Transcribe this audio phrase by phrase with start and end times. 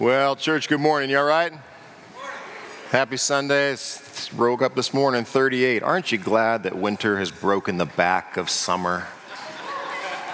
[0.00, 1.10] Well, church, good morning.
[1.10, 1.52] You all right?
[2.90, 3.72] Happy Sunday.
[3.72, 5.82] It's, woke up this morning, 38.
[5.82, 9.08] Aren't you glad that winter has broken the back of summer?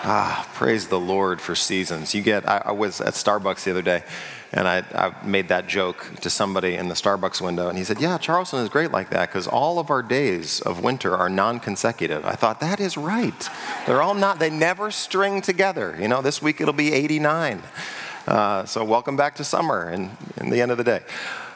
[0.06, 2.14] Ah, praise the Lord for seasons.
[2.14, 4.04] You get, I, I was at Starbucks the other day,
[4.52, 8.02] and I, I, made that joke to somebody in the Starbucks window, and he said,
[8.02, 11.58] Yeah, Charleston is great like that because all of our days of winter are non
[11.58, 12.26] consecutive.
[12.26, 13.48] I thought, That is right.
[13.86, 15.96] They're all not, they never string together.
[15.98, 17.62] You know, this week it'll be 89.
[18.26, 21.02] Uh, so, welcome back to summer and, in the end of the day.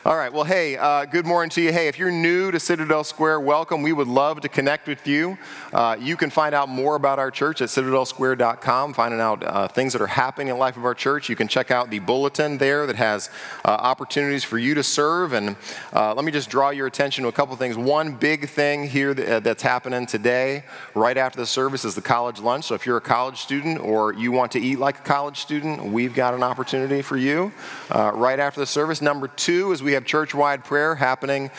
[0.05, 1.73] All right, well, hey, uh, good morning to you.
[1.73, 3.83] Hey, if you're new to Citadel Square, welcome.
[3.83, 5.37] We would love to connect with you.
[5.73, 9.93] Uh, you can find out more about our church at citadelsquare.com, finding out uh, things
[9.95, 11.29] that are happening in the life of our church.
[11.29, 13.29] You can check out the bulletin there that has
[13.65, 15.33] uh, opportunities for you to serve.
[15.33, 15.57] And
[15.93, 17.77] uh, let me just draw your attention to a couple things.
[17.77, 20.63] One big thing here that, uh, that's happening today,
[20.95, 22.67] right after the service, is the college lunch.
[22.67, 25.87] So if you're a college student or you want to eat like a college student,
[25.87, 27.53] we've got an opportunity for you
[27.91, 29.03] right after the service.
[29.03, 31.51] Number two is we have church wide prayer happening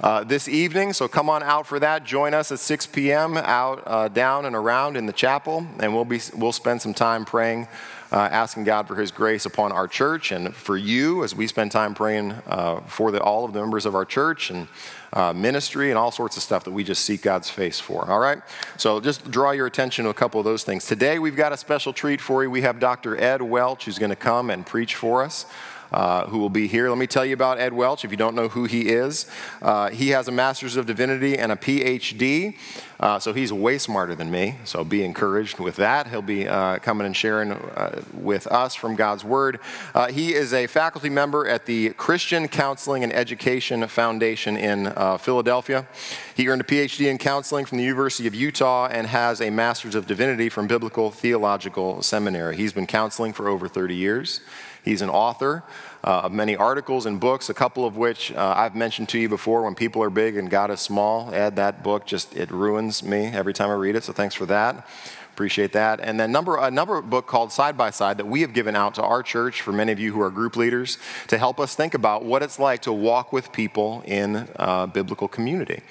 [0.00, 0.92] uh, this evening.
[0.92, 2.04] So come on out for that.
[2.04, 3.36] Join us at 6 p.m.
[3.36, 7.24] out, uh, down, and around in the chapel, and we'll, be, we'll spend some time
[7.24, 7.68] praying.
[8.12, 11.72] Uh, asking God for His grace upon our church and for you as we spend
[11.72, 14.68] time praying uh, for the, all of the members of our church and
[15.12, 18.08] uh, ministry and all sorts of stuff that we just seek God's face for.
[18.08, 18.38] All right?
[18.76, 20.86] So just draw your attention to a couple of those things.
[20.86, 22.50] Today we've got a special treat for you.
[22.50, 23.20] We have Dr.
[23.20, 25.44] Ed Welch who's going to come and preach for us
[25.92, 26.88] uh, who will be here.
[26.88, 29.26] Let me tell you about Ed Welch if you don't know who he is.
[29.62, 32.56] Uh, he has a Master's of Divinity and a PhD,
[32.98, 36.08] uh, so he's way smarter than me, so be encouraged with that.
[36.08, 39.60] He'll be uh, coming and sharing uh, with us from God's Word.
[39.94, 45.86] Uh, he is a faculty member at the Christian Counseling and Education Foundation in Philadelphia.
[46.34, 49.94] He earned a PhD in counseling from the University of Utah and has a Master's
[49.94, 52.56] of Divinity from Biblical Theological Seminary.
[52.56, 54.40] He's been counseling for over 30 years.
[54.86, 55.64] He's an author
[56.04, 59.28] uh, of many articles and books, a couple of which uh, I've mentioned to you
[59.28, 59.64] before.
[59.64, 62.06] When people are big and God is small, add that book.
[62.06, 64.04] Just it ruins me every time I read it.
[64.04, 64.86] So thanks for that.
[65.34, 65.98] Appreciate that.
[65.98, 69.02] And then number number book called Side by Side that we have given out to
[69.02, 72.24] our church for many of you who are group leaders to help us think about
[72.24, 75.82] what it's like to walk with people in uh, biblical community.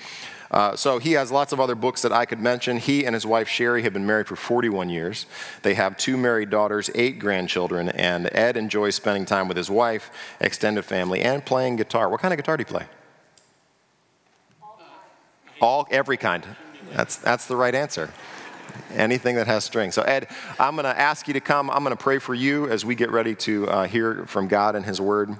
[0.55, 2.77] Uh, so he has lots of other books that I could mention.
[2.77, 5.25] He and his wife Sherry have been married for 41 years.
[5.63, 10.09] They have two married daughters, eight grandchildren, and Ed enjoys spending time with his wife,
[10.39, 12.09] extended family, and playing guitar.
[12.09, 12.85] What kind of guitar do you play?
[15.59, 16.45] All, every kind.
[16.93, 18.13] That's, that's the right answer.
[18.93, 19.93] Anything that has strings.
[19.93, 21.69] So, Ed, I'm going to ask you to come.
[21.69, 24.77] I'm going to pray for you as we get ready to uh, hear from God
[24.77, 25.35] and His Word.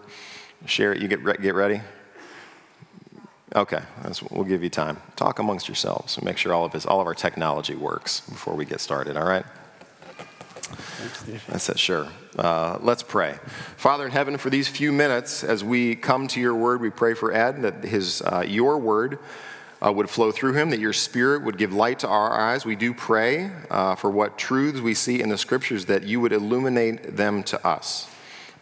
[0.66, 1.02] Share it.
[1.02, 1.80] You get, re- get ready.
[3.56, 3.82] Okay,
[4.32, 5.02] we'll give you time.
[5.16, 8.54] Talk amongst yourselves and make sure all of, his, all of our technology works before
[8.54, 9.46] we get started, all right?
[11.50, 12.10] I said, sure.
[12.38, 13.40] Uh, let's pray.
[13.78, 17.14] Father in heaven, for these few minutes as we come to your word, we pray
[17.14, 19.20] for Ed that his, uh, your word
[19.82, 22.66] uh, would flow through him, that your spirit would give light to our eyes.
[22.66, 26.34] We do pray uh, for what truths we see in the scriptures, that you would
[26.34, 28.10] illuminate them to us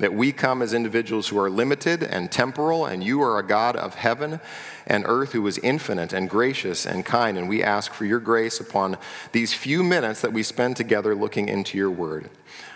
[0.03, 3.78] that we come as individuals who are limited and temporal, and you are a God
[3.78, 4.41] of heaven
[4.86, 7.38] and earth who is infinite and gracious and kind.
[7.38, 8.97] And we ask for your grace upon
[9.31, 12.30] these few minutes that we spend together looking into your word.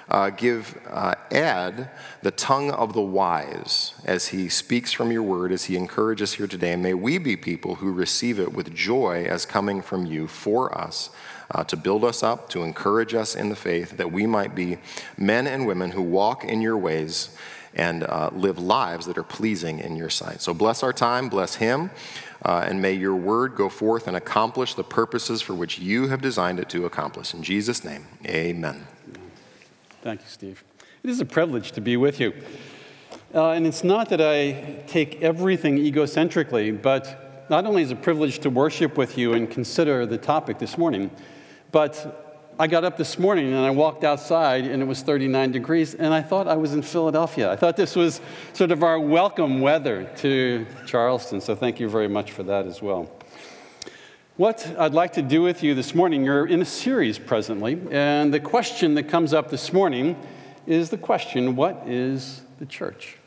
[0.08, 1.90] Uh, give uh, Ed
[2.22, 6.48] the tongue of the wise as he speaks from your word, as he encourages here
[6.48, 6.72] today.
[6.72, 10.74] And may we be people who receive it with joy as coming from you for
[10.78, 11.10] us
[11.52, 14.78] uh, to build us up, to encourage us in the faith, that we might be
[15.18, 17.36] men and women who walk in your ways
[17.74, 20.42] and uh, live lives that are pleasing in your sight.
[20.42, 21.92] So bless our time, bless him,
[22.44, 26.22] uh, and may your word go forth and accomplish the purposes for which you have
[26.22, 27.34] designed it to accomplish.
[27.34, 28.88] In Jesus' name, amen.
[30.02, 30.64] Thank you, Steve.
[31.04, 32.34] It is a privilege to be with you.
[33.34, 38.02] Uh, and it's not that I take everything egocentrically, but not only is it a
[38.02, 41.12] privilege to worship with you and consider the topic this morning,
[41.78, 45.94] but I got up this morning and I walked outside and it was 39 degrees
[45.94, 47.52] and I thought I was in Philadelphia.
[47.52, 48.20] I thought this was
[48.54, 51.40] sort of our welcome weather to Charleston.
[51.40, 53.12] So thank you very much for that as well.
[54.38, 58.34] What I'd like to do with you this morning, you're in a series presently, and
[58.34, 60.20] the question that comes up this morning
[60.66, 63.18] is the question what is the church?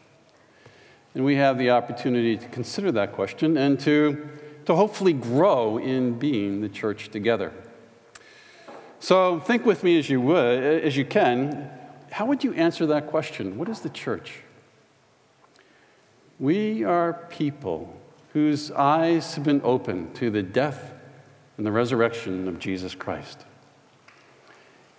[1.15, 4.29] And we have the opportunity to consider that question and to,
[4.67, 7.53] to hopefully grow in being the church together.
[9.01, 11.71] So think with me as you would, as you can.
[12.11, 13.57] How would you answer that question?
[13.57, 14.41] What is the church?
[16.39, 17.99] We are people
[18.35, 20.93] whose eyes have been opened to the death
[21.57, 23.45] and the resurrection of Jesus Christ.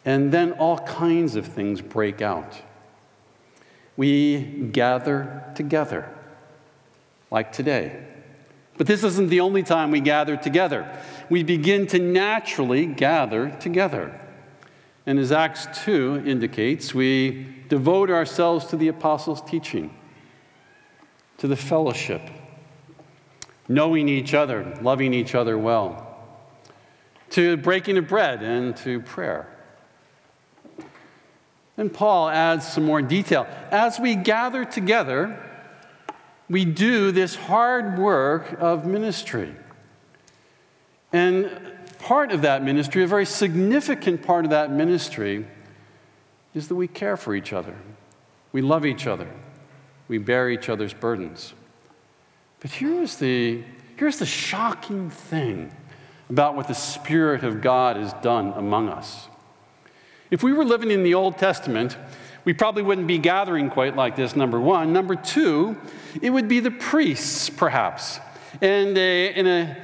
[0.03, 2.59] And then all kinds of things break out.
[3.98, 6.09] we gather together,
[7.30, 8.03] like today.
[8.77, 10.89] But this isn't the only time we gather together.
[11.31, 14.19] We begin to naturally gather together.
[15.06, 19.95] And as Acts 2 indicates, we devote ourselves to the apostles' teaching,
[21.38, 22.22] to the fellowship,
[23.69, 26.18] knowing each other, loving each other well,
[27.30, 29.48] to breaking of bread and to prayer.
[31.77, 33.48] And Paul adds some more detail.
[33.72, 35.42] As we gather together,
[36.50, 39.56] we do this hard work of ministry.
[41.13, 41.50] And
[42.00, 45.46] part of that ministry, a very significant part of that ministry,
[46.54, 47.75] is that we care for each other.
[48.52, 49.30] We love each other.
[50.08, 51.54] We bear each other's burdens.
[52.60, 53.63] But here's the,
[53.96, 55.72] here's the shocking thing
[56.30, 59.28] about what the Spirit of God has done among us.
[60.30, 61.98] If we were living in the Old Testament,
[62.46, 64.94] we probably wouldn't be gathering quite like this, number one.
[64.94, 65.78] Number two,
[66.22, 68.19] it would be the priests, perhaps,
[68.62, 69.78] and a, in, a,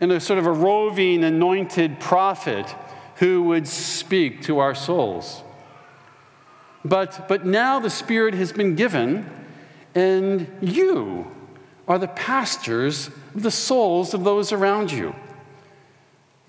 [0.00, 2.74] in a sort of a roving, anointed prophet
[3.16, 5.42] who would speak to our souls.
[6.84, 9.28] But, but now the Spirit has been given,
[9.94, 11.30] and you
[11.86, 15.14] are the pastors of the souls of those around you.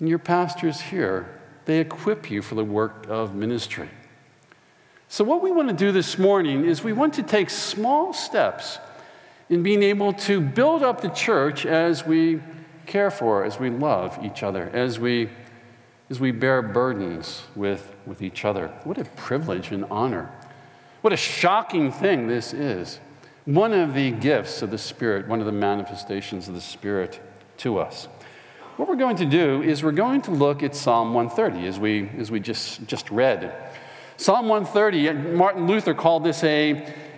[0.00, 3.90] And your pastors here, they equip you for the work of ministry.
[5.08, 8.78] So, what we want to do this morning is we want to take small steps
[9.50, 12.40] in being able to build up the church as we
[12.86, 15.28] care for, as we love each other, as we,
[16.10, 18.68] as we bear burdens with, with each other.
[18.84, 20.30] What a privilege and honor.
[21.00, 23.00] What a shocking thing this is.
[23.44, 27.20] One of the gifts of the Spirit, one of the manifestations of the Spirit
[27.58, 28.08] to us.
[28.76, 32.08] What we're going to do is we're going to look at Psalm 130 as we,
[32.18, 33.52] as we just, just read.
[34.16, 36.70] Psalm 130, Martin Luther called this a,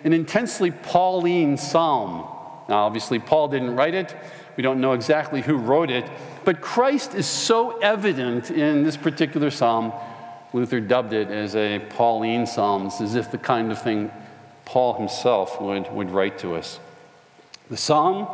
[0.05, 2.27] an intensely Pauline psalm.
[2.69, 4.17] Now, obviously, Paul didn't write it.
[4.57, 6.09] We don't know exactly who wrote it.
[6.45, 9.93] But Christ is so evident in this particular psalm,
[10.53, 12.87] Luther dubbed it as a Pauline psalm.
[12.87, 14.11] It's as if the kind of thing
[14.65, 16.79] Paul himself would, would write to us.
[17.71, 18.29] The psalm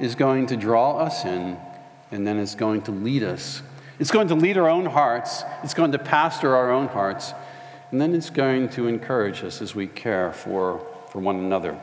[0.00, 1.58] is going to draw us in,
[2.10, 3.62] and then it's going to lead us.
[3.98, 7.32] It's going to lead our own hearts, it's going to pastor our own hearts
[7.90, 11.78] and then it's going to encourage us as we care for, for one another.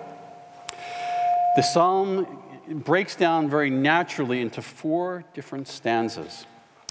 [1.55, 6.45] The psalm breaks down very naturally into four different stanzas,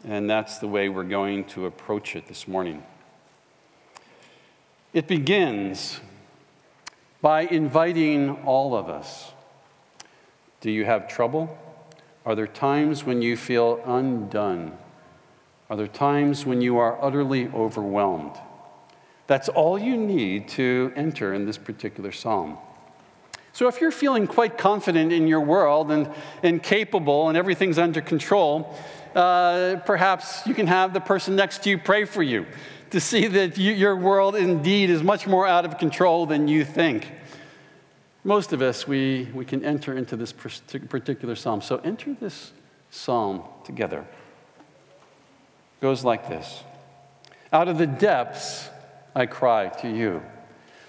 [0.05, 2.83] and that's the way we're going to approach it this morning.
[4.93, 6.01] It begins
[7.21, 9.33] by inviting all of us.
[10.61, 11.57] Do you have trouble?
[12.27, 14.77] Are there times when you feel undone?
[15.71, 18.37] Are there times when you are utterly overwhelmed?
[19.27, 22.59] That's all you need to enter in this particular psalm.
[23.55, 26.11] So, if you're feeling quite confident in your world and,
[26.43, 28.75] and capable and everything's under control,
[29.15, 32.47] uh, perhaps you can have the person next to you pray for you
[32.91, 36.65] to see that you, your world indeed is much more out of control than you
[36.65, 37.11] think.
[38.25, 41.61] Most of us, we, we can enter into this particular psalm.
[41.61, 42.53] So, enter this
[42.91, 44.01] psalm together.
[44.01, 46.63] It goes like this
[47.53, 48.71] Out of the depths
[49.15, 50.23] I cry to you.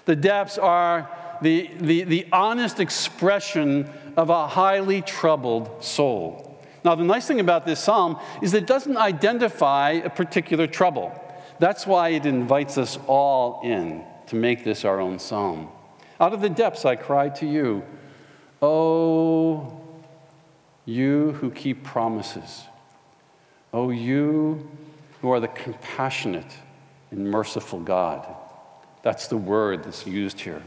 [0.06, 1.10] The depths are
[1.42, 6.58] the, the, the honest expression of a highly troubled soul.
[6.84, 11.18] Now, the nice thing about this psalm is that it doesn't identify a particular trouble.
[11.58, 15.68] That's why it invites us all in to make this our own psalm.
[16.20, 17.82] Out of the depths I cry to you,
[18.62, 19.80] Oh,
[20.86, 22.64] you who keep promises.
[23.72, 24.70] Oh, you
[25.20, 26.52] who are the compassionate
[27.10, 28.26] and merciful God.
[29.02, 30.62] That's the word that's used here.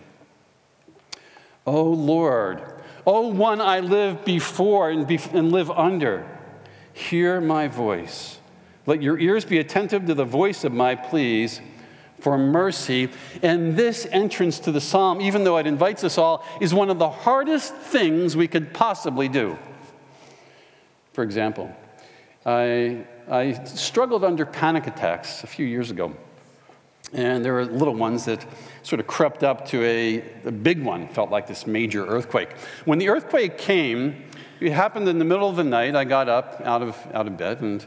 [1.68, 2.64] Oh Lord,
[3.06, 6.26] oh one I live before and, be, and live under,
[6.94, 8.40] hear my voice.
[8.86, 11.60] Let your ears be attentive to the voice of my pleas
[12.22, 13.10] for mercy.
[13.44, 17.00] And this entrance to the psalm, even though it invites us all, is one of
[17.00, 19.58] the hardest things we could possibly do.
[21.12, 21.76] For example,
[22.46, 26.16] I, I struggled under panic attacks a few years ago.
[27.14, 28.46] And there were little ones that
[28.84, 32.50] sort of crept up to a, a big one, felt like this major earthquake.
[32.86, 34.26] When the earthquake came,
[34.60, 35.96] it happened in the middle of the night.
[35.96, 37.86] I got up out of, out of bed and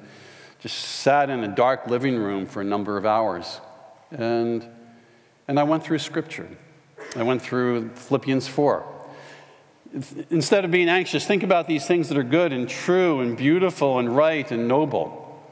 [0.61, 3.61] just sat in a dark living room for a number of hours.
[4.11, 4.67] And,
[5.49, 6.49] and I went through scripture.
[7.17, 8.87] I went through Philippians 4.
[10.31, 13.99] Instead of being anxious, think about these things that are good and true and beautiful
[13.99, 15.43] and right and noble.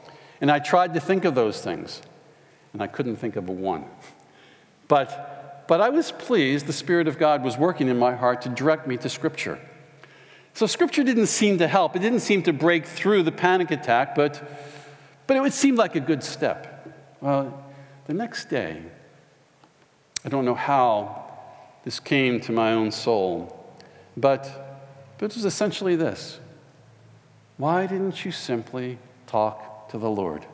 [0.41, 2.01] And I tried to think of those things
[2.73, 3.85] and I couldn't think of a one.
[4.87, 8.49] But but I was pleased the Spirit of God was working in my heart to
[8.49, 9.59] direct me to Scripture.
[10.55, 11.95] So Scripture didn't seem to help.
[11.95, 14.41] It didn't seem to break through the panic attack, but,
[15.27, 16.91] but it would seem like a good step.
[17.21, 17.63] Well,
[18.07, 18.81] the next day,
[20.25, 21.31] I don't know how
[21.83, 23.71] this came to my own soul,
[24.17, 26.39] but, but it was essentially this
[27.57, 28.97] Why didn't you simply
[29.27, 30.47] talk to the Lord?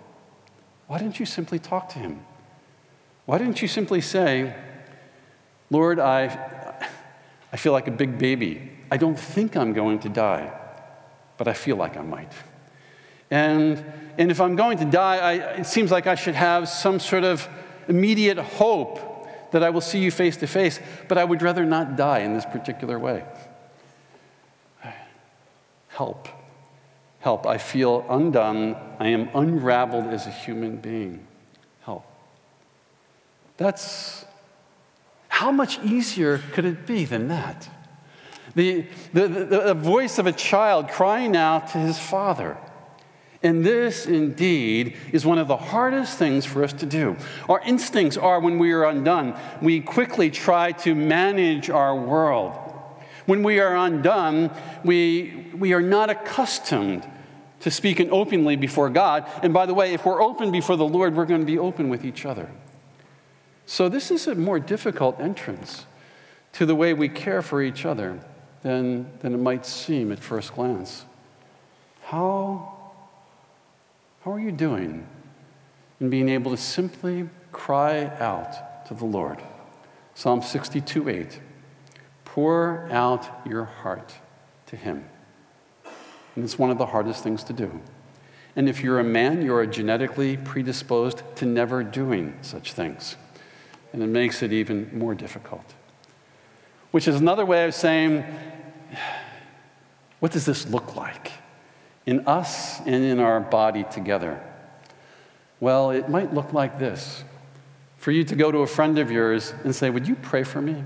[0.88, 2.26] Why didn't you simply talk to Him?
[3.26, 4.56] Why didn't you simply say,
[5.72, 6.86] Lord, I,
[7.52, 8.72] I feel like a big baby.
[8.92, 10.52] I don't think I'm going to die,
[11.38, 12.32] but I feel like I might.
[13.32, 13.84] And,
[14.18, 17.24] and if I'm going to die, I, it seems like I should have some sort
[17.24, 17.48] of
[17.88, 19.00] immediate hope
[19.52, 22.34] that I will see you face to face, but I would rather not die in
[22.34, 23.24] this particular way.
[25.88, 26.28] Help.
[27.26, 27.48] Help.
[27.48, 28.76] I feel undone.
[29.00, 31.26] I am unraveled as a human being.
[31.82, 32.06] Help.
[33.58, 34.26] That's
[35.28, 37.68] how much easier could it be than that?
[38.54, 42.58] The, the, the, the voice of a child crying out to his father.
[43.42, 47.18] And this, indeed, is one of the hardest things for us to do.
[47.50, 52.54] Our instincts are when we are undone, we quickly try to manage our world.
[53.26, 54.52] When we are undone,
[54.84, 57.04] we, we are not accustomed
[57.66, 59.28] to speaking openly before God.
[59.42, 61.90] And by the way, if we're open before the Lord, we're going to be open
[61.90, 62.52] with each other.
[63.66, 65.88] So, this is a more difficult entrance
[66.54, 68.20] to the way we care for each other
[68.62, 71.06] than, than it might seem at first glance.
[72.04, 72.78] How,
[74.24, 75.08] how are you doing
[76.00, 79.40] in being able to simply cry out to the Lord?
[80.14, 81.40] Psalm 62 8.
[82.26, 84.14] Pour out your heart
[84.68, 85.06] to Him.
[86.36, 87.82] And it's one of the hardest things to do.
[88.56, 93.16] And if you're a man, you're genetically predisposed to never doing such things
[93.96, 95.74] and it makes it even more difficult.
[96.92, 98.26] Which is another way of saying,
[100.20, 101.32] what does this look like
[102.06, 104.44] in us and in our body together?
[105.62, 107.24] Well, it might look like this
[107.96, 110.62] for you to go to a friend of yours and say, Would you pray for
[110.62, 110.84] me?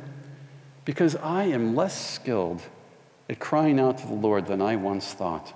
[0.85, 2.61] Because I am less skilled
[3.29, 5.53] at crying out to the Lord than I once thought.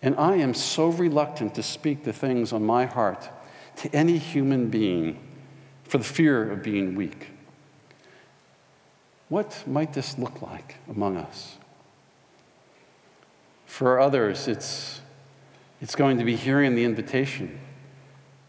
[0.00, 3.28] And I am so reluctant to speak the things on my heart
[3.76, 5.20] to any human being
[5.84, 7.28] for the fear of being weak.
[9.28, 11.56] What might this look like among us?
[13.66, 15.00] For others, it's,
[15.80, 17.58] it's going to be hearing the invitation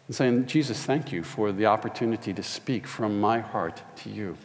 [0.07, 4.37] and saying, Jesus, thank you for the opportunity to speak from my heart to you.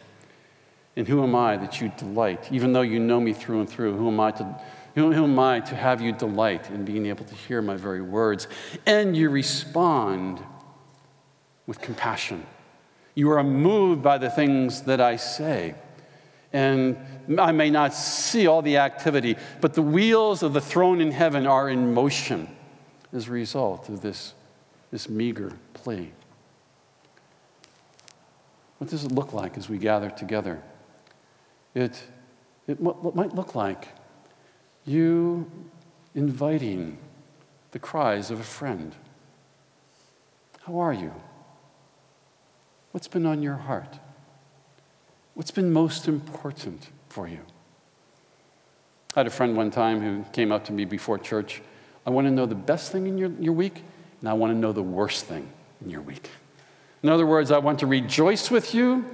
[0.98, 2.52] And who am I that you delight?
[2.52, 4.60] Even though you know me through and through, who am I to,
[4.96, 8.02] who, who am I to have you delight in being able to hear my very
[8.02, 8.48] words?
[8.84, 10.42] And you respond
[11.66, 12.44] with compassion
[13.18, 15.74] you are moved by the things that I say.
[16.52, 16.96] And
[17.36, 21.44] I may not see all the activity, but the wheels of the throne in heaven
[21.44, 22.48] are in motion
[23.12, 24.34] as a result of this,
[24.92, 26.12] this meager plea.
[28.78, 30.62] What does it look like as we gather together?
[31.78, 32.02] It,
[32.66, 33.86] it might look like
[34.84, 35.48] you
[36.12, 36.98] inviting
[37.70, 38.96] the cries of a friend.
[40.66, 41.12] How are you?
[42.90, 44.00] What's been on your heart?
[45.34, 47.38] What's been most important for you?
[49.14, 51.62] I had a friend one time who came up to me before church.
[52.04, 53.84] I want to know the best thing in your, your week,
[54.18, 55.48] and I want to know the worst thing
[55.80, 56.28] in your week.
[57.04, 59.04] In other words, I want to rejoice with you,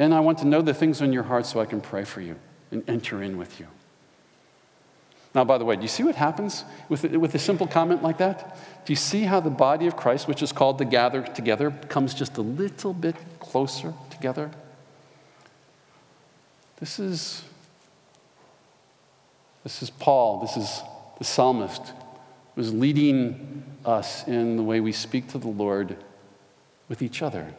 [0.00, 2.22] and I want to know the things on your heart so I can pray for
[2.22, 2.36] you
[2.72, 3.66] and enter in with you.
[5.34, 8.16] Now, by the way, do you see what happens with, with a simple comment like
[8.18, 8.56] that?
[8.86, 12.14] Do you see how the body of Christ, which is called to gather together, comes
[12.14, 14.50] just a little bit closer together?
[16.80, 17.44] This is,
[19.62, 20.82] this is Paul, this is
[21.18, 21.92] the psalmist,
[22.54, 25.98] who's leading us in the way we speak to the Lord
[26.88, 27.54] with each other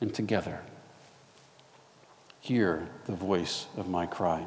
[0.00, 0.60] and together.
[2.42, 4.44] Hear the voice of my cry.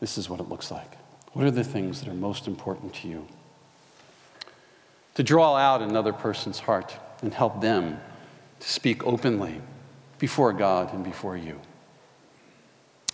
[0.00, 0.98] This is what it looks like.
[1.34, 3.28] What are the things that are most important to you?
[5.14, 8.00] To draw out another person's heart and help them
[8.58, 9.60] to speak openly
[10.18, 11.60] before God and before you.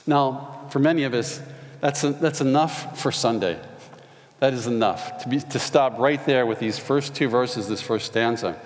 [0.07, 1.43] Now, for many of us,
[1.83, 3.61] that's, a, that's enough for Sunday.
[4.41, 7.83] That is enough to, be, to stop right there with these first two verses, this
[7.83, 8.59] first stanza,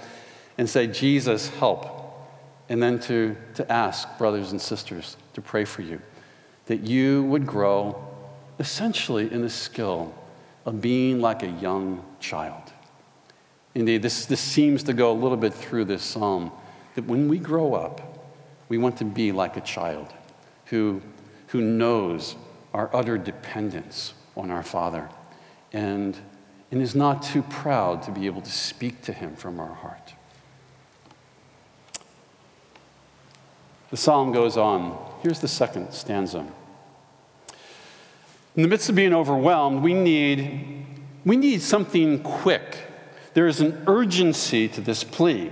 [0.57, 2.05] and say, Jesus, help.
[2.69, 6.01] And then to, to ask brothers and sisters to pray for you,
[6.67, 8.05] that you would grow
[8.59, 10.15] essentially in the skill
[10.65, 12.73] of being like a young child.
[13.75, 16.51] Indeed, this, this seems to go a little bit through this psalm
[16.95, 18.17] that when we grow up
[18.69, 20.13] We want to be like a child
[20.67, 21.01] who,
[21.49, 22.37] who knows
[22.75, 25.09] our utter dependence on our Father
[25.73, 26.17] and,
[26.71, 30.15] and is not too proud to be able to speak to Him from our heart.
[33.97, 34.95] The psalm goes on.
[35.23, 36.47] Here's the second stanza.
[38.55, 40.85] In the midst of being overwhelmed, we need,
[41.25, 42.77] we need something quick.
[43.33, 45.51] There is an urgency to this plea.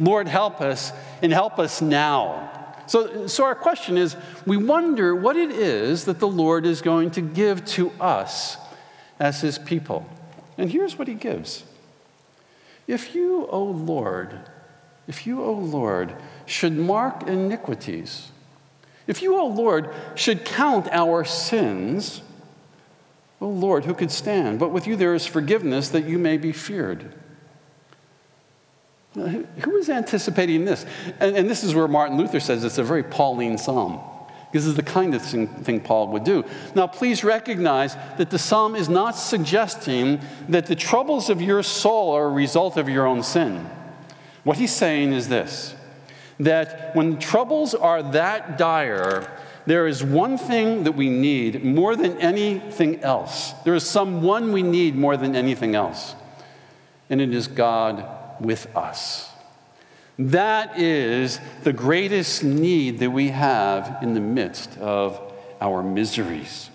[0.00, 2.74] Lord, help us and help us now.
[2.88, 7.12] So, so our question is we wonder what it is that the Lord is going
[7.12, 8.56] to give to us
[9.20, 10.04] as his people.
[10.58, 11.62] And here's what he gives
[12.88, 14.40] If you, O Lord,
[15.06, 18.30] if you, O Lord, should mark iniquities,
[19.06, 22.22] if you, O Lord, should count our sins,
[23.40, 24.58] O Lord, who could stand?
[24.58, 27.12] But with you there is forgiveness that you may be feared.
[29.14, 30.84] Who is anticipating this?
[31.20, 34.00] And, and, this is where Martin Luther says it's a very Pauline psalm.
[34.52, 36.44] This is the kind of thing, thing Paul would do.
[36.74, 42.12] Now, please recognize that the psalm is not suggesting that the troubles of your soul
[42.12, 43.68] are a result of your own sin.
[44.42, 45.74] What he's saying is this
[46.40, 49.30] that when troubles are that dire,
[49.66, 53.52] there is one thing that we need more than anything else.
[53.64, 56.14] There is someone we need more than anything else,
[57.08, 58.06] and it is God
[58.40, 59.30] with us.
[60.18, 65.20] That is the greatest need that we have in the midst of
[65.60, 66.70] our miseries.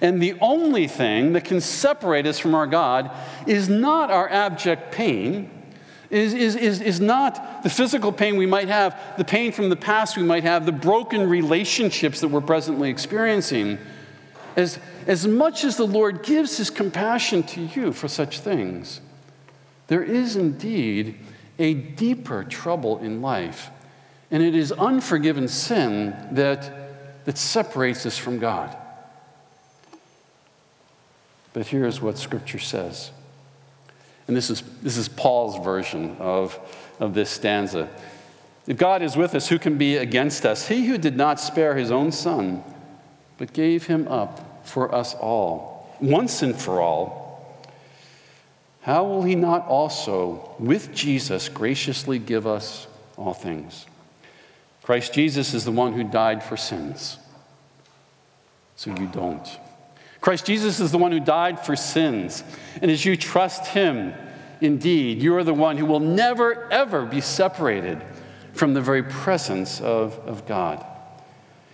[0.00, 3.10] And the only thing that can separate us from our God
[3.46, 5.50] is not our abject pain,
[6.10, 9.76] is, is, is, is not the physical pain we might have, the pain from the
[9.76, 13.78] past we might have, the broken relationships that we're presently experiencing.
[14.56, 19.00] As, as much as the Lord gives his compassion to you for such things,
[19.86, 21.16] there is indeed
[21.58, 23.70] a deeper trouble in life,
[24.30, 28.76] and it is unforgiven sin that, that separates us from God.
[31.52, 33.10] But here's what Scripture says.
[34.30, 36.56] And this is, this is Paul's version of,
[37.00, 37.90] of this stanza.
[38.68, 40.68] If God is with us, who can be against us?
[40.68, 42.62] He who did not spare his own son,
[43.38, 47.20] but gave him up for us all, once and for all
[48.82, 53.86] how will he not also, with Jesus, graciously give us all things?
[54.82, 57.18] Christ Jesus is the one who died for sins,
[58.76, 59.46] so you don't.
[60.20, 62.44] Christ Jesus is the one who died for sins,
[62.82, 64.12] and as you trust him,
[64.60, 68.02] indeed, you are the one who will never, ever be separated
[68.52, 70.84] from the very presence of, of God.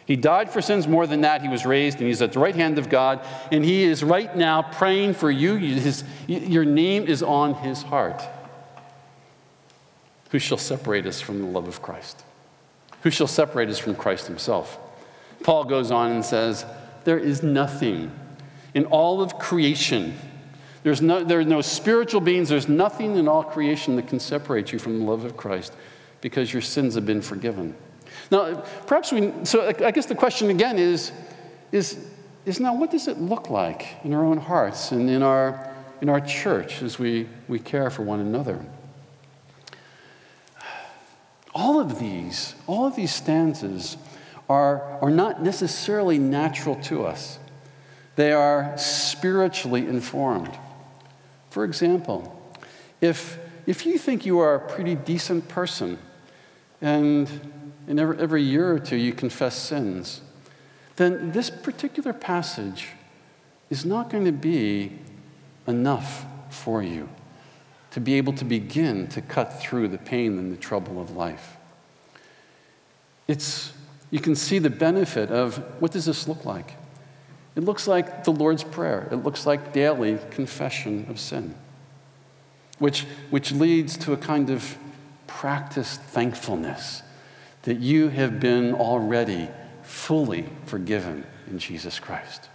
[0.07, 1.43] He died for sins more than that.
[1.43, 3.27] He was raised and he's at the right hand of God.
[3.51, 5.57] And he is right now praying for you.
[5.57, 8.23] His, your name is on his heart.
[10.31, 12.23] Who shall separate us from the love of Christ?
[13.03, 14.79] Who shall separate us from Christ himself?
[15.43, 16.65] Paul goes on and says,
[17.03, 18.13] There is nothing
[18.77, 20.15] in all of creation.
[20.83, 22.51] There's no, there are no spiritual beings.
[22.51, 25.73] There's nothing in all creation that can separate you from the love of Christ
[26.21, 27.75] because your sins have been forgiven.
[28.31, 31.11] Now, perhaps we, so I guess the question again is,
[31.73, 32.07] is,
[32.45, 36.11] is now what does it look like in our own hearts and in our, in
[36.11, 38.63] our church as we, we care for one another?
[41.55, 43.97] All of these, all of these stanzas
[44.51, 47.39] are, are not necessarily natural to us.
[48.17, 50.51] They are spiritually informed.
[51.51, 52.33] For example,
[53.01, 55.99] if, if you think you are a pretty decent person
[56.81, 57.29] and
[57.87, 60.21] and every, every year or two you confess sins,
[60.97, 62.89] then this particular passage
[63.71, 64.99] is not going to be
[65.67, 67.09] enough for you
[67.91, 71.57] to be able to begin to cut through the pain and the trouble of life.
[73.27, 73.73] It's,
[74.11, 76.75] you can see the benefit of what does this look like?
[77.57, 79.09] It looks like the Lord's Prayer.
[79.11, 81.55] It looks like daily confession of sin,
[82.79, 84.77] which, which leads to a kind of
[85.27, 87.03] practiced thankfulness
[87.63, 89.49] that you have been already
[89.83, 92.49] fully forgiven in Jesus Christ.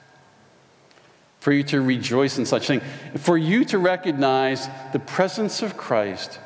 [1.39, 2.81] For you to rejoice in such thing,
[3.17, 6.39] for you to recognize the presence of Christ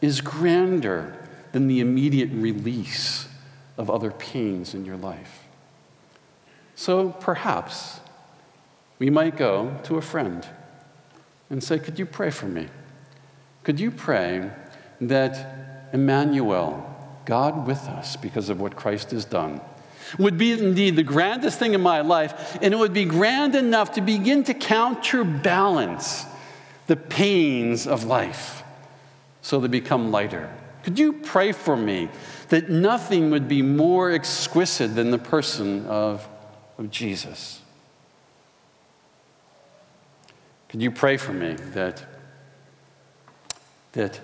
[0.00, 1.16] is grander
[1.52, 3.28] than the immediate release
[3.78, 5.41] of other pains in your life.
[6.82, 8.00] So perhaps
[8.98, 10.44] we might go to a friend
[11.48, 12.66] and say, Could you pray for me?
[13.62, 14.50] Could you pray
[15.00, 16.84] that Emmanuel,
[17.24, 19.60] God with us because of what Christ has done,
[20.18, 23.92] would be indeed the grandest thing in my life, and it would be grand enough
[23.92, 26.26] to begin to counterbalance
[26.88, 28.64] the pains of life
[29.40, 32.08] so they become lighter Could you pray for me
[32.48, 36.26] that nothing would be more exquisite than the person of,
[36.78, 37.60] of Jesus?
[40.68, 42.02] Could you pray for me that,
[43.92, 44.20] that,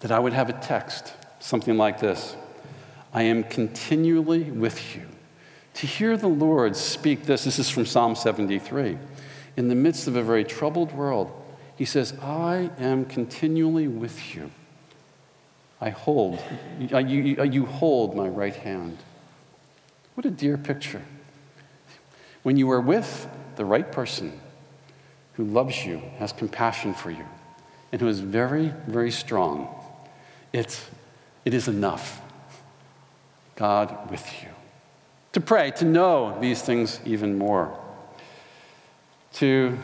[0.00, 2.36] that I would have a text, something like this
[3.12, 5.06] I am continually with you.
[5.74, 8.98] To hear the Lord speak this, this is from Psalm 73.
[9.56, 11.32] In the midst of a very troubled world,
[11.76, 14.50] he says, I am continually with you.
[15.80, 16.40] I hold,
[16.78, 18.98] you, you, you hold my right hand.
[20.14, 21.02] What a dear picture.
[22.48, 24.32] When you are with the right person
[25.34, 27.26] who loves you, has compassion for you,
[27.92, 29.68] and who is very, very strong,
[30.50, 30.88] it's,
[31.44, 32.22] it is enough.
[33.54, 34.48] God with you.
[35.34, 37.78] To pray, to know these things even more.
[39.34, 39.76] To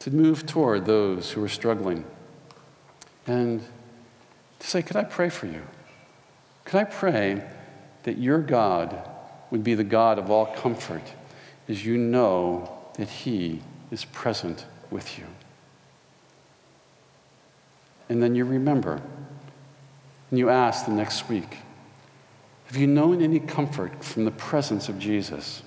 [0.00, 2.04] to move toward those who are struggling
[3.28, 3.64] and
[4.58, 5.62] to say, Could I pray for you?
[6.64, 7.44] Could I pray
[8.04, 9.08] that your God
[9.50, 11.02] would be the God of all comfort
[11.68, 13.60] as you know that He
[13.90, 15.26] is present with you?
[18.08, 19.00] And then you remember
[20.30, 21.58] and you ask the next week,
[22.66, 25.62] Have you known any comfort from the presence of Jesus?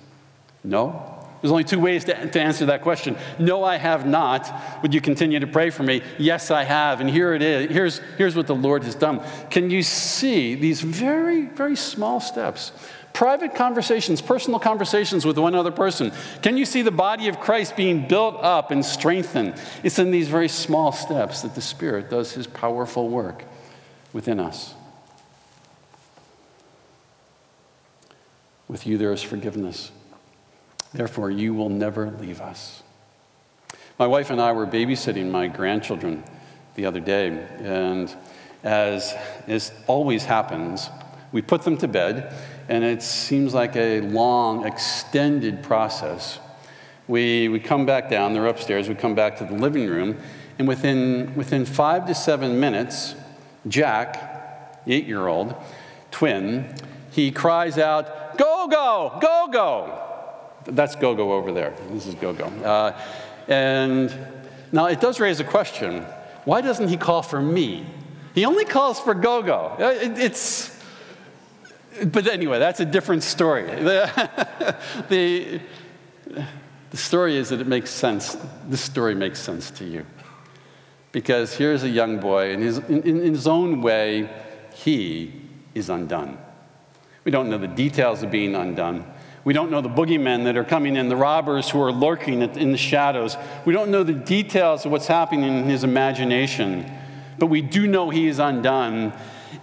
[0.63, 1.12] No?
[1.43, 3.17] There's only two ways to, to answer that question.
[3.37, 4.49] No, I have not.
[4.81, 6.01] Would you continue to pray for me?
[6.17, 7.01] Yes, I have.
[7.01, 7.69] And here it is.
[7.69, 9.21] Here's, here's what the Lord has done.
[9.49, 12.71] Can you see these very, very small steps?
[13.11, 16.13] Private conversations, personal conversations with one other person.
[16.41, 19.55] Can you see the body of Christ being built up and strengthened?
[19.83, 23.43] It's in these very small steps that the Spirit does his powerful work
[24.13, 24.75] within us.
[28.69, 29.91] With you, there is forgiveness.
[30.93, 32.83] Therefore, you will never leave us.
[33.97, 36.23] My wife and I were babysitting my grandchildren
[36.75, 37.27] the other day,
[37.59, 38.15] and
[38.63, 39.13] as,
[39.47, 40.89] as always happens,
[41.31, 42.33] we put them to bed,
[42.69, 46.39] and it seems like a long, extended process.
[47.07, 50.17] We, we come back down, they're upstairs, we come back to the living room,
[50.57, 53.15] and within, within five to seven minutes,
[53.67, 55.55] Jack, eight year old,
[56.11, 56.75] twin,
[57.11, 60.02] he cries out, Go, go, go, go.
[60.65, 61.73] That's Gogo over there.
[61.91, 62.45] This is Gogo.
[62.45, 62.99] Uh,
[63.47, 64.15] and
[64.71, 66.05] now it does raise a question
[66.45, 67.85] why doesn't he call for me?
[68.35, 69.77] He only calls for Gogo.
[69.79, 70.77] Uh, it, it's,
[72.05, 73.63] but anyway, that's a different story.
[75.09, 75.61] The,
[76.29, 76.41] the,
[76.89, 78.37] the story is that it makes sense.
[78.67, 80.05] This story makes sense to you.
[81.11, 84.29] Because here's a young boy, and his, in, in his own way,
[84.73, 85.33] he
[85.75, 86.37] is undone.
[87.23, 89.05] We don't know the details of being undone.
[89.45, 92.71] We don't know the boogeymen that are coming in, the robbers who are lurking in
[92.71, 93.35] the shadows.
[93.65, 96.89] We don't know the details of what's happening in his imagination,
[97.37, 99.13] but we do know he is undone.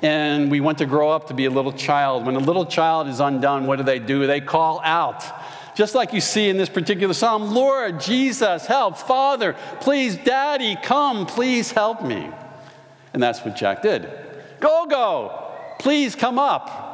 [0.02, 2.24] And we want to grow up to be a little child.
[2.24, 4.26] When a little child is undone, what do they do?
[4.26, 5.24] They call out.
[5.74, 8.98] Just like you see in this particular psalm Lord, Jesus, help.
[8.98, 12.30] Father, please, Daddy, come, please help me.
[13.12, 14.08] And that's what Jack did.
[14.60, 16.89] Go, go, please come up.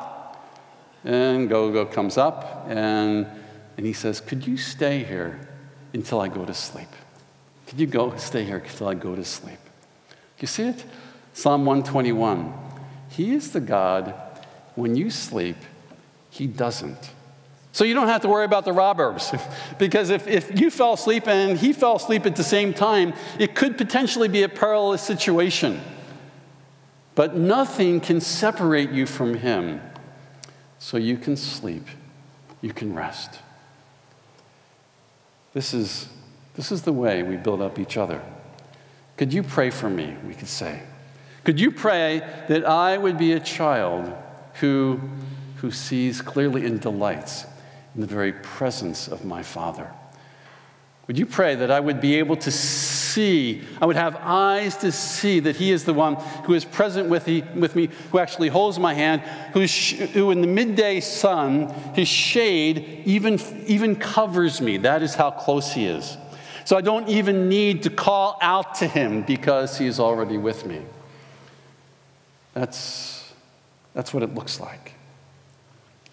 [1.06, 3.26] And Gogo comes up and,
[3.76, 5.48] and he says, Could you stay here
[5.92, 6.88] until I go to sleep?
[7.68, 9.58] Could you go stay here until I go to sleep?
[10.40, 10.84] You see it?
[11.32, 12.52] Psalm 121.
[13.10, 14.14] He is the God,
[14.74, 15.56] when you sleep,
[16.28, 17.12] he doesn't.
[17.70, 19.32] So you don't have to worry about the robbers.
[19.78, 23.54] because if, if you fell asleep and he fell asleep at the same time, it
[23.54, 25.80] could potentially be a perilous situation.
[27.14, 29.80] But nothing can separate you from him
[30.78, 31.86] so you can sleep,
[32.60, 33.40] you can rest.
[35.52, 36.08] This is,
[36.54, 38.20] this is the way we build up each other.
[39.16, 40.16] Could you pray for me?
[40.26, 40.82] We could say.
[41.44, 44.12] Could you pray that I would be a child
[44.60, 45.00] who,
[45.56, 47.46] who sees clearly and delights
[47.94, 49.90] in the very presence of my Father?
[51.06, 54.90] Would you pray that I would be able to see, I would have eyes to
[54.90, 58.48] see that He is the one who is present with, he, with me, who actually
[58.48, 59.60] holds my hand, who,
[60.08, 64.78] who in the midday sun, His shade even, even covers me.
[64.78, 66.16] That is how close He is.
[66.64, 70.66] So I don't even need to call out to Him because He is already with
[70.66, 70.82] me.
[72.54, 73.32] That's,
[73.94, 74.94] that's what it looks like.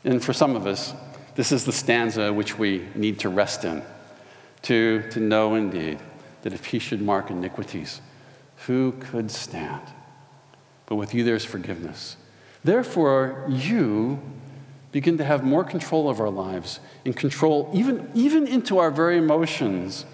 [0.04, 0.94] And for some of us,
[1.34, 3.82] this is the stanza which we need to rest in
[4.64, 6.00] to, to know indeed
[6.42, 8.02] that if he should mark iniquities,
[8.66, 9.82] who could stand?
[10.86, 12.18] But with you there's forgiveness.
[12.64, 14.22] Therefore, you
[14.92, 19.18] begin to have more control of our lives and control even, even into our very
[19.18, 20.06] emotions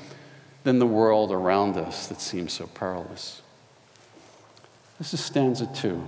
[0.64, 3.42] than the world around us that seems so perilous.
[4.98, 6.04] This is stanza two.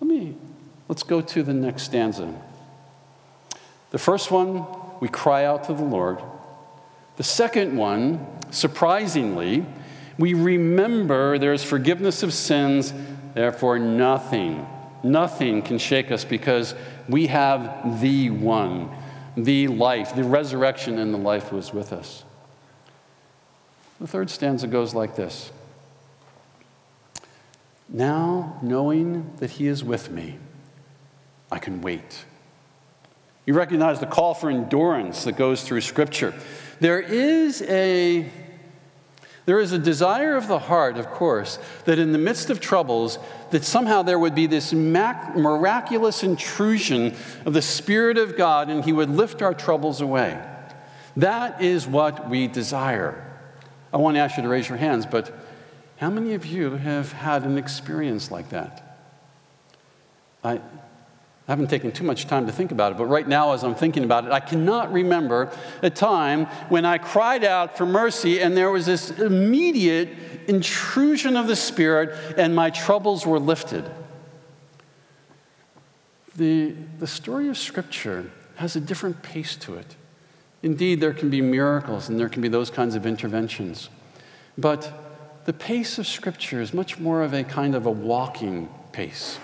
[0.00, 0.36] Let me,
[0.88, 2.34] let's go to the next stanza.
[3.90, 4.66] The first one,
[5.00, 6.18] we cry out to the Lord.
[7.16, 9.64] The second one, surprisingly,
[10.18, 12.92] we remember there's forgiveness of sins,
[13.34, 14.66] therefore, nothing,
[15.02, 16.74] nothing can shake us because
[17.08, 18.90] we have the one,
[19.36, 22.24] the life, the resurrection and the life was with us.
[24.00, 25.50] The third stanza goes like this
[27.88, 30.38] Now, knowing that He is with me,
[31.50, 32.24] I can wait.
[33.46, 36.34] You recognize the call for endurance that goes through Scripture.
[36.80, 38.30] There is a
[39.46, 43.20] there is a desire of the heart, of course, that in the midst of troubles,
[43.52, 48.92] that somehow there would be this miraculous intrusion of the Spirit of God and He
[48.92, 50.36] would lift our troubles away.
[51.16, 53.22] That is what we desire.
[53.92, 55.32] I want to ask you to raise your hands, but
[55.98, 58.98] how many of you have had an experience like that?
[60.42, 60.60] I,
[61.48, 63.76] I haven't taken too much time to think about it, but right now, as I'm
[63.76, 68.56] thinking about it, I cannot remember a time when I cried out for mercy and
[68.56, 70.08] there was this immediate
[70.48, 73.88] intrusion of the Spirit and my troubles were lifted.
[76.34, 79.94] The, the story of Scripture has a different pace to it.
[80.64, 83.88] Indeed, there can be miracles and there can be those kinds of interventions.
[84.58, 89.38] But the pace of Scripture is much more of a kind of a walking pace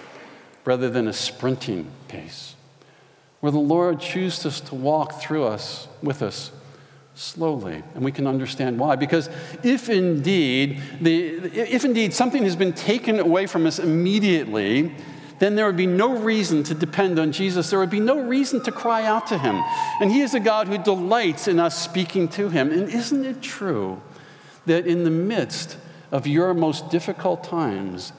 [0.65, 2.55] rather than a sprinting pace,
[3.41, 6.53] where the Lord chooses to walk through us, with us,
[7.15, 9.29] slowly and we can understand why because
[9.63, 14.91] if indeed the if indeed something has been taken away from us immediately
[15.43, 17.69] then there would be no reason to depend on Jesus.
[17.69, 19.61] There would be no reason to cry out to him.
[20.01, 22.71] And he is a God who delights in us speaking to him.
[22.71, 24.01] And isn't it true
[24.67, 25.79] that in the midst
[26.13, 28.13] of your most difficult times,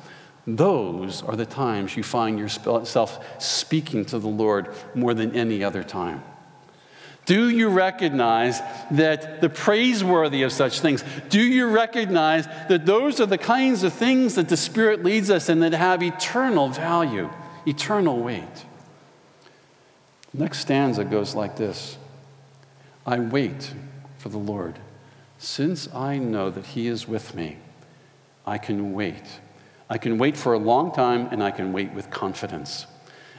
[0.45, 5.83] those are the times you find yourself speaking to the Lord more than any other
[5.83, 6.23] time.
[7.25, 8.59] Do you recognize
[8.91, 11.05] that the praiseworthy of such things?
[11.29, 15.47] Do you recognize that those are the kinds of things that the Spirit leads us
[15.47, 17.29] in that have eternal value,
[17.65, 18.65] eternal weight?
[20.33, 21.97] Next stanza goes like this
[23.05, 23.73] I wait
[24.17, 24.79] for the Lord.
[25.37, 27.57] Since I know that He is with me,
[28.45, 29.39] I can wait
[29.89, 32.87] I can wait for a long time and I can wait with confidence.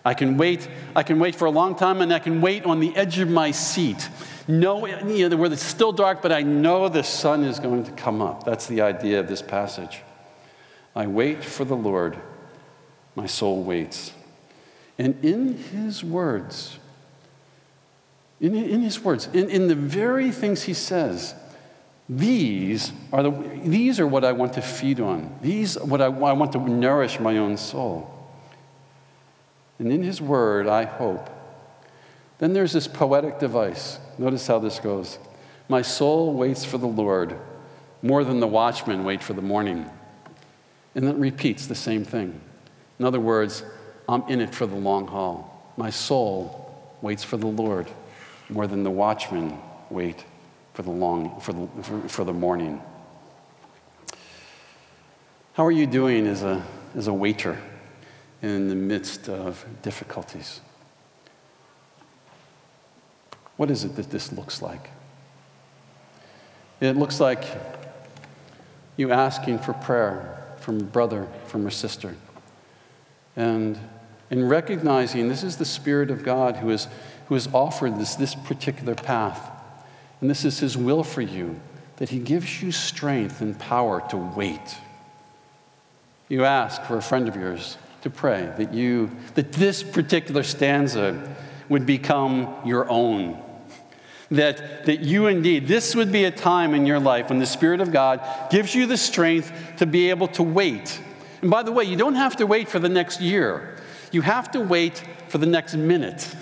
[0.04, 2.80] I can wait, I can wait for a long time and I can wait on
[2.80, 4.08] the edge of my seat.
[4.46, 7.92] No, you know, where it's still dark, but I know the sun is going to
[7.92, 8.44] come up.
[8.44, 10.02] That's the idea of this passage.
[10.94, 12.18] I wait for the Lord,
[13.16, 14.12] my soul waits.
[14.98, 16.78] And in his words,
[18.40, 21.34] in, in his words, in, in the very things he says,
[22.08, 23.30] these are, the,
[23.64, 25.38] these are what I want to feed on.
[25.40, 28.10] These what I, I want to nourish my own soul.
[29.78, 31.30] And in his word, I hope.
[32.38, 33.98] Then there's this poetic device.
[34.18, 35.18] Notice how this goes.
[35.68, 37.38] My soul waits for the Lord
[38.02, 39.88] more than the watchmen wait for the morning.
[40.94, 42.38] And it repeats the same thing.
[42.98, 43.64] In other words,
[44.08, 45.72] I'm in it for the long haul.
[45.78, 47.90] My soul waits for the Lord
[48.50, 50.24] more than the watchmen wait
[50.74, 52.82] for the long for the, for, the morning.
[55.54, 56.64] How are you doing as a,
[56.96, 57.58] as a waiter
[58.42, 60.60] in the midst of difficulties?
[63.56, 64.90] What is it that this looks like?
[66.80, 67.44] It looks like
[68.96, 72.16] you asking for prayer from a brother, from a sister.
[73.36, 73.78] And
[74.28, 76.88] in recognizing this is the Spirit of God who, is,
[77.28, 79.52] who has offered this, this particular path
[80.24, 81.60] and this is His will for you
[81.96, 84.78] that He gives you strength and power to wait.
[86.30, 91.36] You ask for a friend of yours to pray that you that this particular stanza
[91.68, 93.38] would become your own.
[94.30, 97.82] That, that you indeed, this would be a time in your life when the Spirit
[97.82, 101.02] of God gives you the strength to be able to wait.
[101.42, 103.76] And by the way, you don't have to wait for the next year,
[104.10, 106.34] you have to wait for the next minute.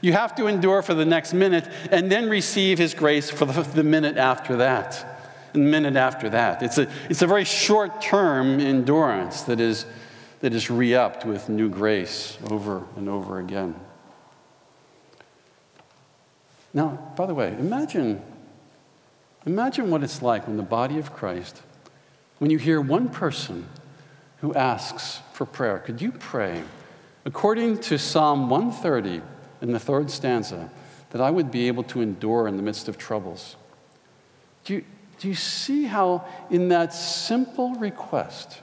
[0.00, 3.82] You have to endure for the next minute and then receive His grace for the,
[3.82, 5.20] minute after that.
[5.54, 6.62] And the minute after that.
[6.62, 9.86] It's a, it's a very short term endurance that is,
[10.40, 13.74] that is re upped with new grace over and over again.
[16.74, 18.22] Now, by the way, imagine,
[19.46, 21.62] imagine what it's like when the body of Christ,
[22.38, 23.66] when you hear one person
[24.42, 25.78] who asks for prayer.
[25.78, 26.62] Could you pray?
[27.24, 29.22] According to Psalm 130,
[29.60, 30.70] in the third stanza
[31.10, 33.56] that I would be able to endure in the midst of troubles.
[34.64, 34.84] Do you,
[35.18, 38.60] do you see how, in that simple request,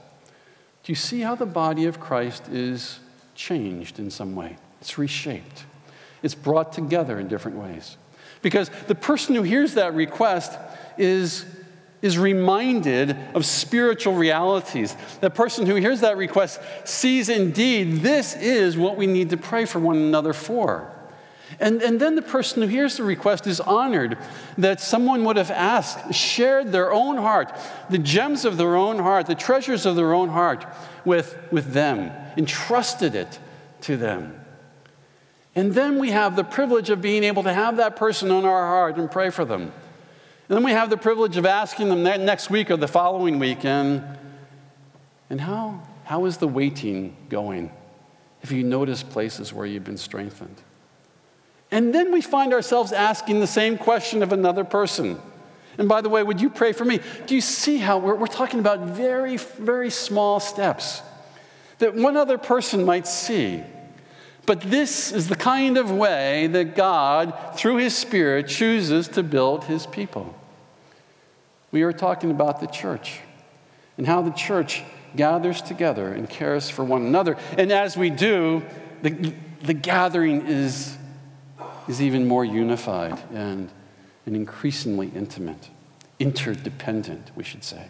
[0.82, 3.00] do you see how the body of Christ is
[3.34, 4.56] changed in some way?
[4.80, 5.64] It's reshaped,
[6.22, 7.96] it's brought together in different ways.
[8.42, 10.58] Because the person who hears that request
[10.98, 11.46] is,
[12.04, 14.94] is reminded of spiritual realities.
[15.22, 19.64] The person who hears that request sees indeed this is what we need to pray
[19.64, 20.92] for one another for.
[21.58, 24.18] And, and then the person who hears the request is honored
[24.58, 27.56] that someone would have asked, shared their own heart,
[27.88, 30.66] the gems of their own heart, the treasures of their own heart
[31.06, 33.38] with, with them, entrusted it
[33.80, 34.38] to them.
[35.54, 38.66] And then we have the privilege of being able to have that person on our
[38.66, 39.72] heart and pray for them.
[40.48, 43.64] And then we have the privilege of asking them next week or the following week,
[43.64, 44.04] and,
[45.30, 47.70] and how, how is the waiting going?
[48.42, 50.60] If you notice places where you've been strengthened.
[51.70, 55.18] And then we find ourselves asking the same question of another person.
[55.78, 57.00] And by the way, would you pray for me?
[57.26, 61.02] Do you see how we're, we're talking about very, very small steps
[61.78, 63.62] that one other person might see?
[64.46, 69.64] But this is the kind of way that God, through His Spirit, chooses to build
[69.64, 70.34] His people.
[71.70, 73.20] We are talking about the church
[73.96, 74.82] and how the church
[75.16, 77.36] gathers together and cares for one another.
[77.56, 78.62] And as we do,
[79.02, 80.96] the, the gathering is,
[81.88, 83.70] is even more unified and,
[84.26, 85.70] and increasingly intimate,
[86.18, 87.86] interdependent, we should say.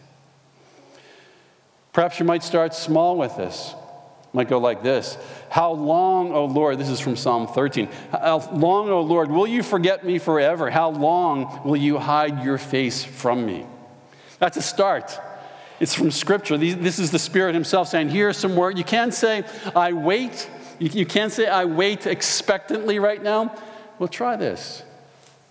[1.92, 3.74] Perhaps you might start small with this
[4.34, 5.16] might go like this
[5.48, 9.62] How long, O Lord, this is from Psalm 13, how long, O Lord, will you
[9.62, 10.68] forget me forever?
[10.68, 13.64] How long will you hide your face from me?
[14.38, 15.18] That's a start.
[15.80, 16.56] It's from Scripture.
[16.56, 18.76] This is the Spirit Himself saying, Here's some word.
[18.76, 19.44] You can't say,
[19.74, 20.48] I wait.
[20.78, 23.56] You can't say, I wait expectantly right now.
[23.98, 24.82] Well, try this.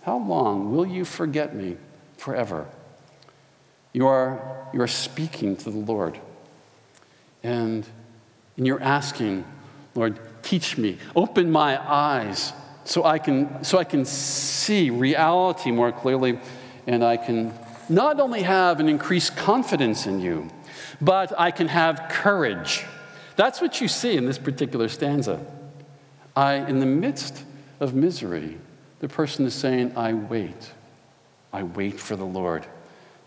[0.02, 1.76] How long will you forget me
[2.18, 2.66] forever?
[3.92, 6.18] You are, you are speaking to the Lord.
[7.42, 7.86] And
[8.56, 9.44] and you're asking,
[9.94, 12.52] Lord, teach me, open my eyes
[12.84, 16.38] so I can, so I can see reality more clearly
[16.86, 17.52] and I can
[17.88, 20.48] not only have an increased confidence in you,
[21.00, 22.84] but I can have courage.
[23.36, 25.44] That's what you see in this particular stanza.
[26.36, 27.44] I, in the midst
[27.80, 28.58] of misery,
[29.00, 30.72] the person is saying, I wait.
[31.52, 32.66] I wait for the Lord.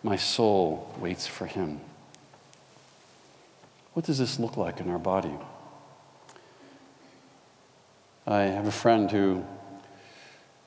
[0.04, 1.80] My soul waits for him.
[3.98, 5.34] What does this look like in our body?
[8.28, 9.44] I have a friend who,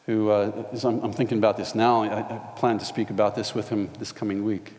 [0.06, 2.02] who uh, is, I'm, I'm, thinking about this now.
[2.02, 4.72] I, I plan to speak about this with him this coming week.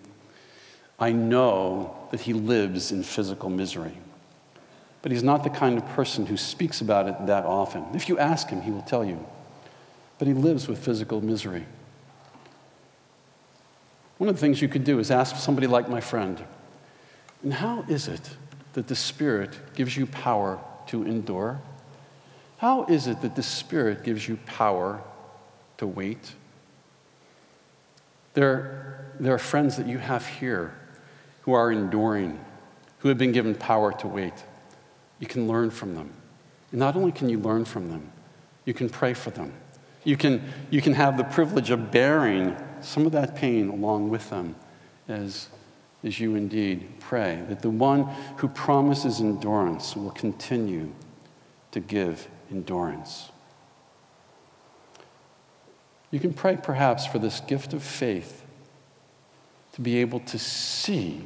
[1.00, 3.98] I know that he lives in physical misery,
[5.02, 7.86] but he's not the kind of person who speaks about it that often.
[7.94, 9.26] If you ask him, he will tell you.
[10.20, 11.66] But he lives with physical misery.
[14.18, 16.44] One of the things you could do is ask somebody like my friend,
[17.44, 18.38] and how is it
[18.74, 21.60] that the Spirit gives you power to endure?
[22.58, 25.02] How is it that the Spirit gives you power
[25.78, 26.34] to wait?
[28.34, 30.74] There, there are friends that you have here
[31.42, 32.40] who are enduring,
[33.00, 34.34] who have been given power to wait.
[35.20, 36.12] You can learn from them.
[36.72, 38.12] And not only can you learn from them,
[38.66, 39.54] you can pray for them.
[40.04, 44.30] You can, you can have the privilege of bearing some of that pain along with
[44.30, 44.56] them
[45.08, 45.50] as
[46.04, 48.04] as you indeed pray that the one
[48.38, 50.92] who promises endurance will continue
[51.72, 53.30] to give endurance.
[56.10, 58.44] You can pray perhaps for this gift of faith
[59.74, 61.24] to be able to see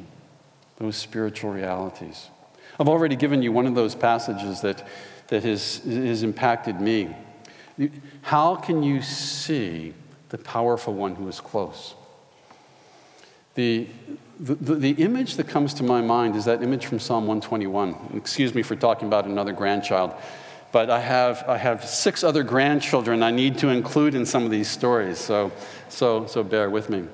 [0.76, 2.28] those spiritual realities.
[2.78, 4.86] I've already given you one of those passages that,
[5.28, 7.14] that has, has impacted me.
[8.22, 9.94] How can you see
[10.28, 11.94] the powerful one who is close?
[13.54, 13.88] The,
[14.38, 18.12] the, the, the, image that comes to my mind is that image from Psalm 121.
[18.14, 20.12] Excuse me for talking about another grandchild,
[20.72, 24.50] but I have, I have six other grandchildren I need to include in some of
[24.50, 25.52] these stories, so,
[25.88, 27.06] so, so bear with me.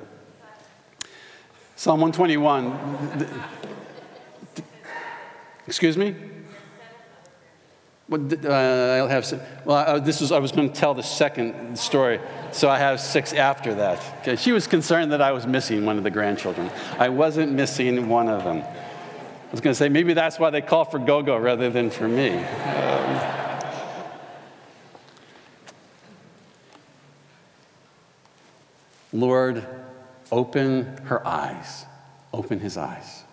[1.76, 3.28] Psalm 121.
[5.66, 6.14] Excuse me?
[8.12, 9.46] uh, I'll have.
[9.64, 10.32] Well, I, this is.
[10.32, 12.20] I was going to tell the second story,
[12.52, 14.38] so I have six after that.
[14.38, 16.70] She was concerned that I was missing one of the grandchildren.
[16.98, 18.58] I wasn't missing one of them.
[18.58, 22.08] I was going to say maybe that's why they call for Gogo rather than for
[22.08, 22.38] me.
[22.38, 23.20] Um,
[29.12, 29.66] Lord,
[30.30, 31.84] open her eyes.
[32.32, 33.24] Open his eyes.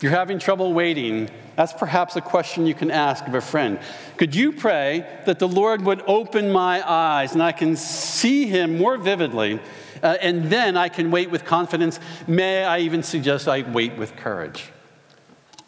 [0.00, 3.78] You're having trouble waiting, that's perhaps a question you can ask of a friend.
[4.16, 8.78] Could you pray that the Lord would open my eyes and I can see him
[8.78, 9.60] more vividly
[10.02, 12.00] Uh, and then I can wait with confidence.
[12.26, 14.70] May I even suggest I wait with courage?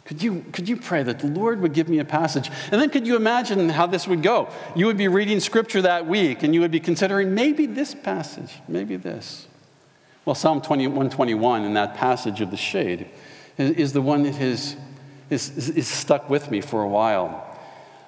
[0.05, 2.49] Could you, could you pray that the Lord would give me a passage?
[2.71, 4.49] And then could you imagine how this would go?
[4.75, 8.59] You would be reading scripture that week and you would be considering maybe this passage,
[8.67, 9.47] maybe this.
[10.25, 13.09] Well, Psalm 20, 121 in that passage of the shade
[13.57, 14.75] is, the one that has,
[15.29, 17.49] is, is stuck with me for a while.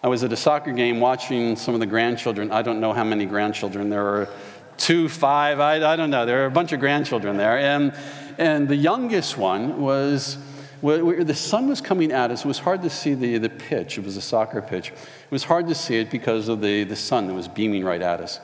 [0.03, 2.51] I was at a soccer game watching some of the grandchildren.
[2.51, 3.89] I don't know how many grandchildren.
[3.89, 4.29] There are
[4.77, 6.25] two, five, I, I don't know.
[6.25, 7.57] There are a bunch of grandchildren there.
[7.57, 7.93] And,
[8.37, 10.37] and the youngest one was
[10.81, 12.45] the sun was coming at us.
[12.45, 13.97] It was hard to see the, the pitch.
[13.97, 14.89] It was a soccer pitch.
[14.89, 18.01] It was hard to see it because of the, the sun that was beaming right
[18.01, 18.39] at us.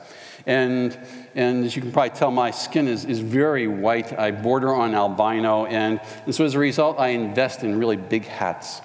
[0.46, 0.98] And,
[1.34, 4.18] and as you can probably tell, my skin is, is very white.
[4.18, 5.66] I border on albino.
[5.66, 8.82] And, and so as a result, I invest in really big hats.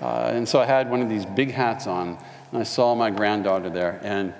[0.00, 2.18] Uh, and so I had one of these big hats on.
[2.52, 4.00] And I saw my granddaughter there.
[4.02, 4.32] And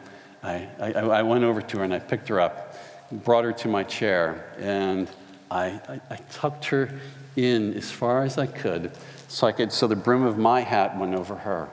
[0.42, 2.76] I, I, I went over to her and I picked her up,
[3.11, 4.55] brought her to my chair.
[4.59, 5.11] And
[5.51, 6.90] I, I, I tucked her
[7.36, 8.92] in as far as I could
[9.34, 11.68] so I could so the brim of my hat went over her.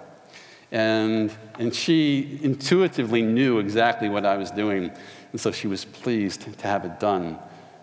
[0.72, 4.91] And, and she intuitively knew exactly what I was doing,
[5.32, 7.38] and so she was pleased to have it done.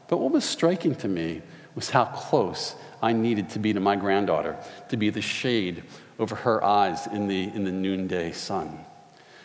[0.09, 1.43] But what was striking to me
[1.75, 4.57] was how close I needed to be to my granddaughter,
[4.89, 5.85] to be the shade
[6.19, 8.85] over her eyes in the, in the noonday sun.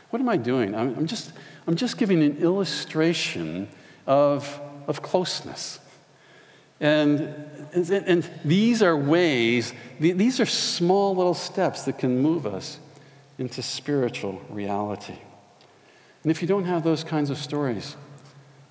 [0.09, 0.75] What am I doing?
[0.75, 1.33] I'm, I'm just,
[1.67, 3.67] I'm just giving an illustration
[4.07, 5.79] of, of closeness.
[6.79, 7.33] And,
[7.73, 12.79] and these are ways, these are small little steps that can move us
[13.37, 15.17] into spiritual reality.
[16.23, 17.95] And if you don't have those kinds of stories,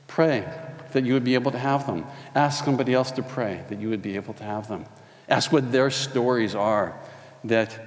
[0.06, 0.50] pray
[0.92, 2.06] that you would be able to have them.
[2.34, 4.86] Ask somebody else to pray that you would be able to have them.
[5.28, 6.98] Ask what their stories are
[7.44, 7.78] that,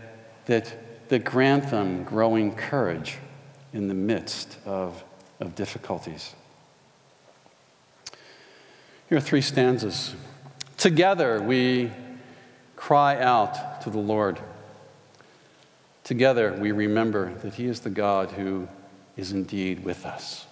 [0.45, 3.17] that, that grant them growing courage
[3.73, 5.03] in the midst of,
[5.39, 6.33] of difficulties.
[9.09, 10.15] Here are three stanzas.
[10.77, 11.91] Together we
[12.75, 14.39] cry out to the Lord.
[16.03, 18.67] Together we remember that He is the God who
[19.17, 20.45] is indeed with us.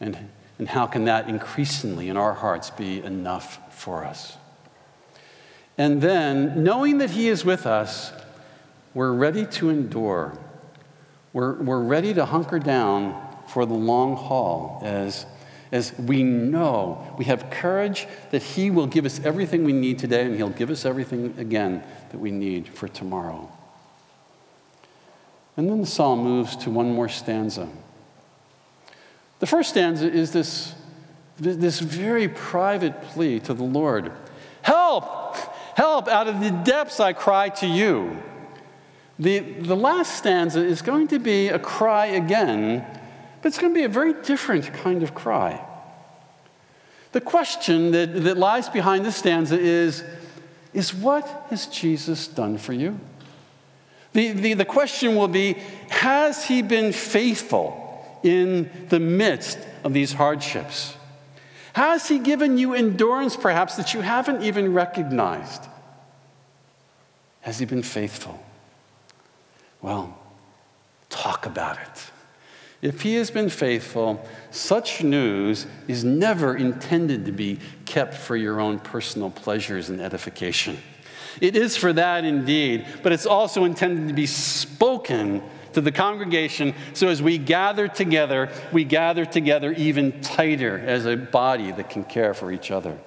[0.00, 4.36] And, and how can that increasingly in our hearts be enough for us?
[5.78, 8.12] And then, knowing that He is with us,
[8.92, 10.38] we're ready to endure.
[11.32, 15.26] We're, we're ready to hunker down for the long haul as
[15.72, 20.24] as we know, we have courage that He will give us everything we need today,
[20.24, 23.50] and He'll give us everything again that we need for tomorrow.
[25.56, 27.68] And then the psalm moves to one more stanza.
[29.40, 30.74] The first stanza is this,
[31.38, 34.12] this very private plea to the Lord
[34.62, 35.36] Help!
[35.74, 36.08] Help!
[36.08, 38.22] Out of the depths I cry to you.
[39.18, 42.84] The, the last stanza is going to be a cry again
[43.40, 45.64] but it's going to be a very different kind of cry.
[47.12, 50.04] The question that, that lies behind this stanza is
[50.72, 53.00] is what has Jesus done for you?
[54.12, 55.54] The, the, the question will be
[55.88, 57.86] Has he been faithful
[58.22, 60.96] in the midst of these hardships?
[61.72, 65.66] Has he given you endurance, perhaps, that you haven't even recognized?
[67.42, 68.42] Has he been faithful?
[69.80, 70.18] Well,
[71.08, 72.10] talk about it.
[72.82, 78.58] If he has been faithful, such news is never intended to be kept for your
[78.58, 80.78] own personal pleasures and edification.
[81.40, 86.74] It is for that indeed, but it's also intended to be spoken to the congregation
[86.94, 92.04] so as we gather together, we gather together even tighter as a body that can
[92.04, 92.98] care for each other.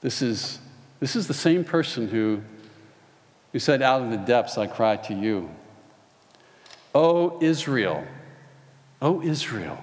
[0.00, 0.58] This is,
[1.00, 2.42] this is the same person who,
[3.52, 5.50] who said, Out of the depths I cry to you.
[6.94, 8.06] O Israel,
[9.00, 9.82] O Israel.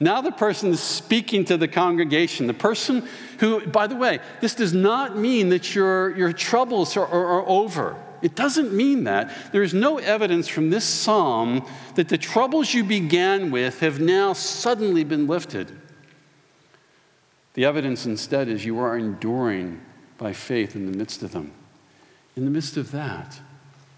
[0.00, 3.08] Now the person is speaking to the congregation, the person
[3.40, 7.48] who, by the way, this does not mean that your, your troubles are, are, are
[7.48, 7.96] over.
[8.22, 9.52] It doesn't mean that.
[9.52, 14.32] There is no evidence from this psalm that the troubles you began with have now
[14.32, 15.76] suddenly been lifted.
[17.54, 19.80] The evidence instead is you are enduring
[20.16, 21.52] by faith in the midst of them.
[22.36, 23.40] In the midst of that,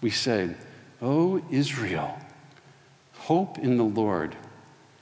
[0.01, 0.55] we say,
[1.01, 2.17] O Israel,
[3.13, 4.35] hope in the Lord.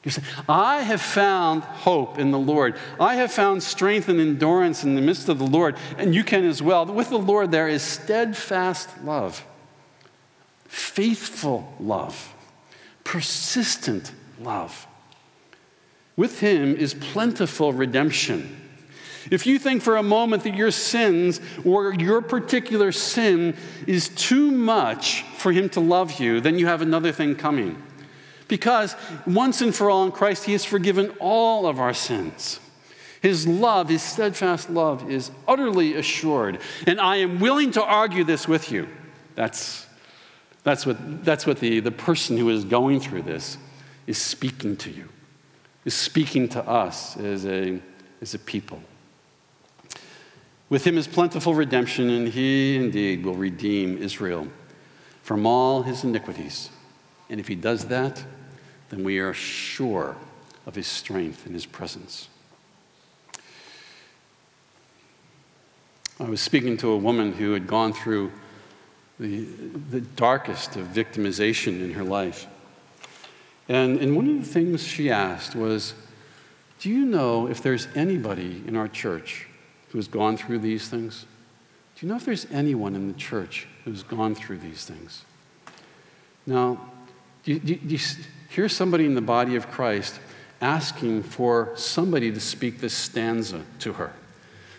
[0.04, 2.78] You say, I have found hope in the Lord.
[3.00, 6.46] I have found strength and endurance in the midst of the Lord, and you can
[6.46, 6.86] as well.
[6.86, 9.46] With the Lord, there is steadfast love,
[10.66, 12.34] faithful love,
[13.04, 14.88] persistent love.
[16.16, 18.56] With Him is plentiful redemption.
[19.30, 24.50] If you think for a moment that your sins or your particular sin is too
[24.50, 27.82] much for Him to love you, then you have another thing coming.
[28.50, 28.96] Because
[29.26, 32.60] once and for all in Christ, He has forgiven all of our sins.
[33.22, 36.60] His love, His steadfast love, is utterly assured.
[36.86, 38.90] And I am willing to argue this with you.
[39.36, 39.88] That's,
[40.64, 43.58] that's what, that's what the, the person who is going through this
[44.08, 45.08] is speaking to you,
[45.86, 47.80] is speaking to us as a,
[48.22, 48.82] as a people.
[50.70, 54.48] With him is plentiful redemption, and he indeed will redeem Israel
[55.22, 56.70] from all his iniquities.
[57.30, 58.24] And if he does that,
[58.90, 60.16] then we are sure
[60.66, 62.28] of his strength and his presence.
[66.20, 68.32] I was speaking to a woman who had gone through
[69.20, 69.46] the,
[69.90, 72.48] the darkest of victimization in her life.
[73.70, 75.94] And, and one of the things she asked was
[76.80, 79.48] Do you know if there's anybody in our church
[79.90, 81.26] who has gone through these things?
[81.96, 85.24] Do you know if there's anyone in the church who's gone through these things?
[86.46, 86.80] Now,
[87.44, 88.00] do you, do you
[88.50, 90.20] hear somebody in the body of Christ
[90.62, 94.14] asking for somebody to speak this stanza to her?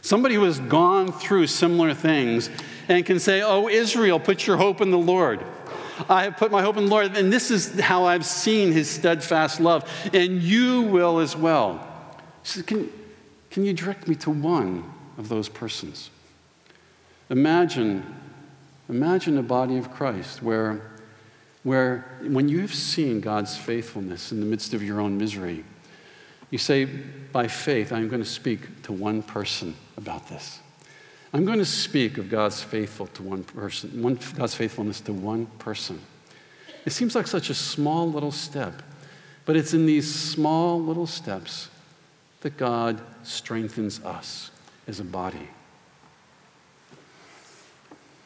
[0.02, 2.50] Somebody who has gone through similar things
[2.88, 5.44] and can say, Oh, Israel, put your hope in the Lord.
[6.08, 8.88] I have put my hope in the Lord, and this is how I've seen his
[8.88, 11.86] steadfast love, and you will as well.
[12.42, 12.90] She said, Can,
[13.50, 14.90] can you direct me to one
[15.20, 16.10] of those persons.
[17.28, 18.16] Imagine,
[18.88, 20.89] imagine a body of Christ where,
[21.62, 25.64] where when you've seen God's faithfulness in the midst of your own misery,
[26.50, 30.60] you say, by faith, I'm going to speak to one person about this.
[31.32, 35.46] I'm going to speak of God's faithful to one person, one, God's faithfulness to one
[35.58, 36.00] person.
[36.84, 38.82] It seems like such a small little step,
[39.44, 41.68] but it's in these small little steps
[42.40, 44.50] that God strengthens us
[44.88, 45.48] as a body.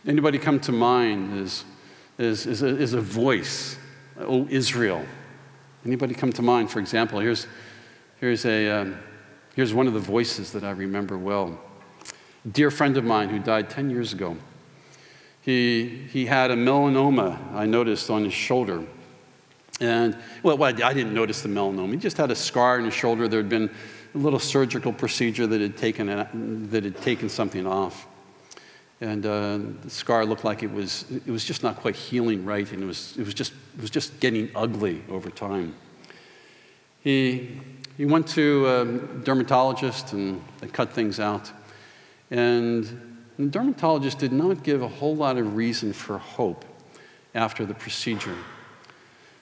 [0.07, 1.65] Anybody come to mind as,
[2.19, 3.77] as, as, a, as a voice?
[4.19, 5.05] Oh, Israel.
[5.85, 6.71] Anybody come to mind?
[6.71, 7.47] For example, here's,
[8.17, 8.99] here's, a, um,
[9.55, 11.59] here's one of the voices that I remember well.
[12.45, 14.37] A dear friend of mine who died 10 years ago.
[15.41, 18.83] He, he had a melanoma, I noticed, on his shoulder.
[19.81, 21.91] And, well, I didn't notice the melanoma.
[21.91, 23.29] He just had a scar on his shoulder.
[23.29, 23.71] There had been
[24.15, 26.07] a little surgical procedure that had taken,
[26.71, 28.07] that had taken something off.
[29.01, 32.71] And uh, the scar looked like it was, it was just not quite healing right,
[32.73, 35.75] and it was, it was, just, it was just getting ugly over time.
[37.03, 37.61] He,
[37.97, 38.85] he went to a
[39.25, 41.53] dermatologist and they cut things out.
[42.31, 46.65] And the dermatologist did not give a whole lot of reason for hope
[47.35, 48.37] after the procedure.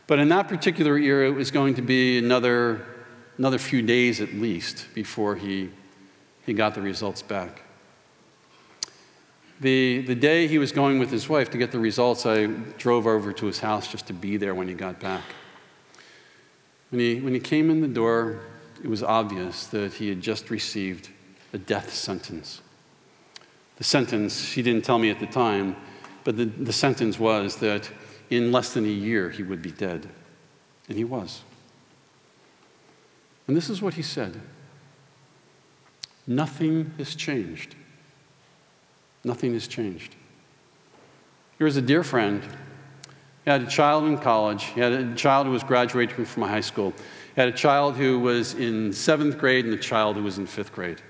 [0.07, 2.84] But in that particular era, it was going to be another
[3.38, 5.70] another few days at least before he,
[6.44, 7.62] he got the results back.
[9.61, 13.07] The, the day he was going with his wife to get the results, I drove
[13.07, 15.22] over to his house just to be there when he got back.
[16.90, 18.40] When he, when he came in the door,
[18.82, 21.11] it was obvious that he had just received
[21.53, 22.61] a death sentence.
[23.76, 25.76] The sentence, he didn't tell me at the time,
[26.24, 27.90] but the, the sentence was that
[28.30, 30.09] in less than a year he would be dead.
[30.88, 31.42] And he was.
[33.46, 34.40] And this is what he said
[36.26, 37.74] Nothing has changed.
[39.25, 40.16] Nothing has changed.
[41.59, 42.43] Here was a dear friend.
[43.45, 44.64] He had a child in college.
[44.64, 46.93] He had a child who was graduating from high school.
[47.35, 50.47] He had a child who was in seventh grade and a child who was in
[50.47, 51.01] fifth grade.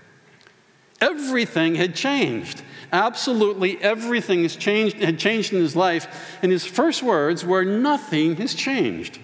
[1.01, 2.63] Everything had changed.
[2.93, 6.37] Absolutely everything has changed, had changed in his life.
[6.43, 9.19] And his first words were, Nothing has changed.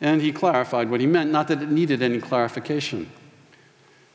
[0.00, 3.10] And he clarified what he meant, not that it needed any clarification.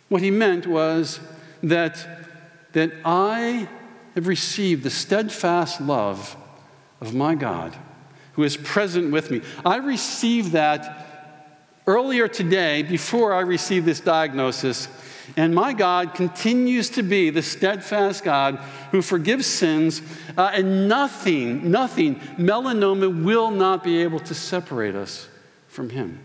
[0.09, 1.19] What he meant was
[1.63, 2.22] that,
[2.73, 3.67] that I
[4.15, 6.35] have received the steadfast love
[7.01, 7.75] of my God
[8.33, 9.41] who is present with me.
[9.65, 11.03] I received that
[11.87, 14.87] earlier today before I received this diagnosis.
[15.37, 18.55] And my God continues to be the steadfast God
[18.91, 20.01] who forgives sins,
[20.37, 25.27] uh, and nothing, nothing, melanoma will not be able to separate us
[25.67, 26.19] from Him.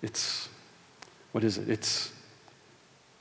[0.00, 0.48] It's,
[1.32, 1.68] what is it?
[1.68, 2.12] It's,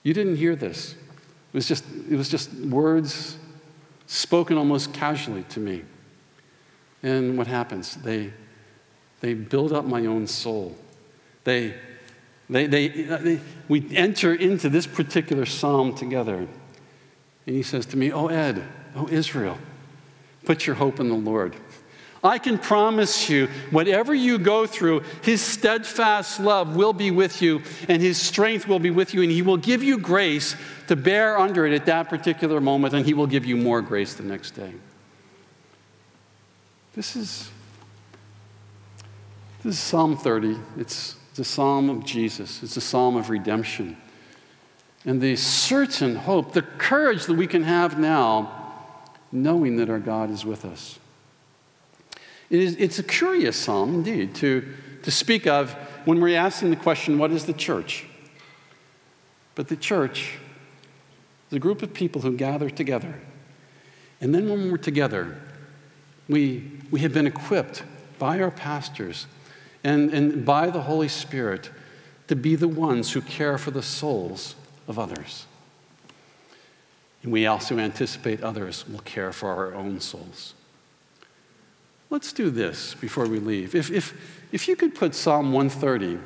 [0.03, 0.93] you didn't hear this.
[0.93, 3.37] It was just, it was just words
[4.05, 5.83] spoken almost casually to me.
[7.01, 7.95] And what happens?
[7.95, 8.31] They,
[9.21, 10.77] they build up my own soul.
[11.43, 11.75] They,
[12.49, 16.47] they, they, they, we enter into this particular psalm together.
[17.45, 18.63] And he says to me, Oh, Ed,
[18.95, 19.57] oh, Israel,
[20.45, 21.55] put your hope in the Lord.
[22.23, 27.61] I can promise you, whatever you go through, His steadfast love will be with you,
[27.89, 30.55] and His strength will be with you, and He will give you grace
[30.87, 34.13] to bear under it at that particular moment, and He will give you more grace
[34.13, 34.73] the next day.
[36.95, 37.51] This is,
[39.63, 40.57] this is Psalm 30.
[40.77, 43.97] It's, a psalm of Jesus, it's a psalm of redemption.
[45.03, 48.51] And the certain hope, the courage that we can have now,
[49.31, 50.99] knowing that our God is with us.
[52.53, 54.63] It is, it's a curious psalm indeed to,
[55.01, 55.71] to speak of
[56.05, 58.05] when we're asking the question, what is the church?
[59.55, 60.37] But the church
[61.49, 63.19] is a group of people who gather together.
[64.21, 65.35] And then when we're together,
[66.29, 67.81] we, we have been equipped
[68.19, 69.25] by our pastors
[69.83, 71.71] and, and by the Holy Spirit
[72.27, 74.53] to be the ones who care for the souls
[74.87, 75.47] of others.
[77.23, 80.53] And we also anticipate others will care for our own souls.
[82.13, 83.73] Let's do this before we leave.
[83.73, 84.13] If, if,
[84.51, 86.19] if you could put Psalm 130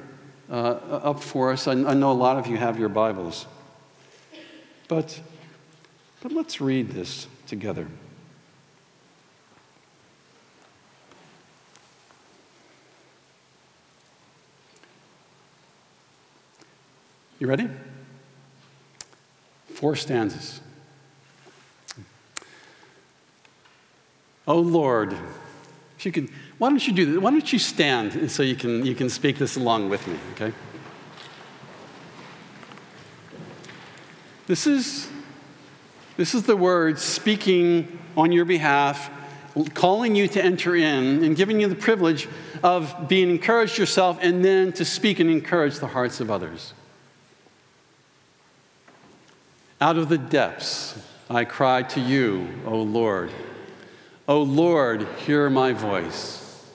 [0.50, 3.46] uh, up for us, I, I know a lot of you have your Bibles,
[4.90, 5.22] but,
[6.22, 7.88] but let's read this together.
[17.40, 17.70] You ready?
[19.68, 20.60] Four stanzas.
[24.46, 25.16] Oh Lord,
[25.98, 27.18] if you why don't you do this?
[27.22, 30.54] Why don't you stand so you can, you can speak this along with me, okay?
[34.46, 35.10] This is,
[36.16, 39.10] this is the word speaking on your behalf,
[39.74, 42.30] calling you to enter in, and giving you the privilege
[42.64, 46.74] of being encouraged yourself and then to speak and encourage the hearts of others.
[49.82, 50.98] Out of the depths,
[51.30, 53.32] I cry to you, O Lord.
[54.28, 56.66] O Lord, hear my voice.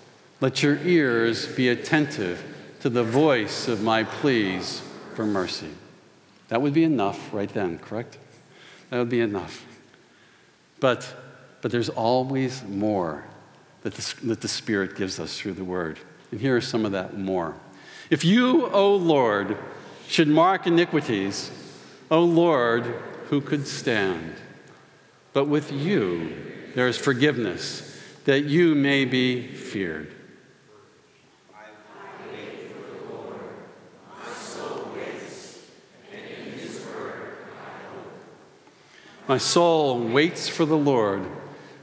[0.41, 2.43] Let your ears be attentive
[2.81, 4.83] to the voice of my pleas
[5.15, 5.69] for mercy.
[6.49, 8.17] That would be enough right then, correct?
[8.89, 9.67] That would be enough.
[10.81, 11.15] But,
[11.61, 13.25] but there's always more
[13.83, 15.99] that the, that the Spirit gives us through the Word.
[16.31, 17.55] And here is some of that more.
[18.09, 19.59] If you, O Lord,
[20.09, 21.51] should mark iniquities,
[22.11, 22.85] O Lord,
[23.29, 24.37] who could stand?
[25.35, 26.33] But with you
[26.75, 30.15] there is forgiveness, that you may be feared.
[39.29, 41.25] My soul waits for the Lord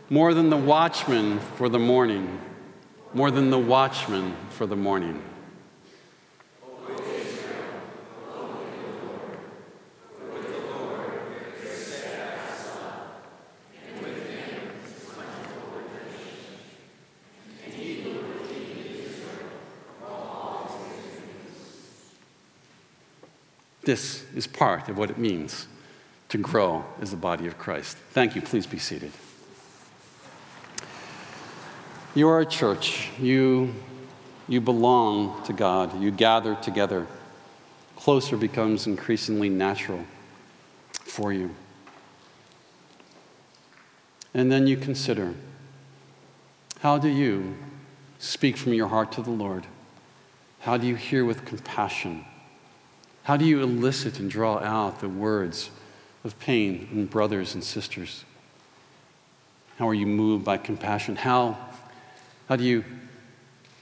[0.10, 2.40] more than the watchman for the morning,
[3.14, 5.24] more than the watchman for the morning.
[23.90, 25.66] This is part of what it means
[26.28, 27.98] to grow as the body of Christ.
[28.12, 28.42] Thank you.
[28.44, 29.12] Please be seated.
[32.14, 33.10] You are a church.
[33.20, 33.74] You,
[34.48, 36.00] you belong to God.
[36.00, 37.08] You gather together.
[37.96, 40.06] Closer becomes increasingly natural
[40.92, 41.56] for you.
[44.36, 45.34] And then you consider
[46.82, 47.58] how do you
[48.20, 49.66] speak from your heart to the Lord?
[50.60, 52.26] How do you hear with compassion?
[53.30, 55.70] How do you elicit and draw out the words
[56.24, 58.26] of pain in brothers and sisters?
[59.78, 61.16] How are you moved by compassion?
[61.16, 61.56] How,
[62.48, 62.84] how, do, you,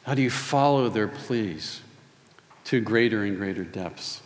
[0.04, 1.80] how do you follow their pleas
[2.66, 4.22] to greater and greater depths?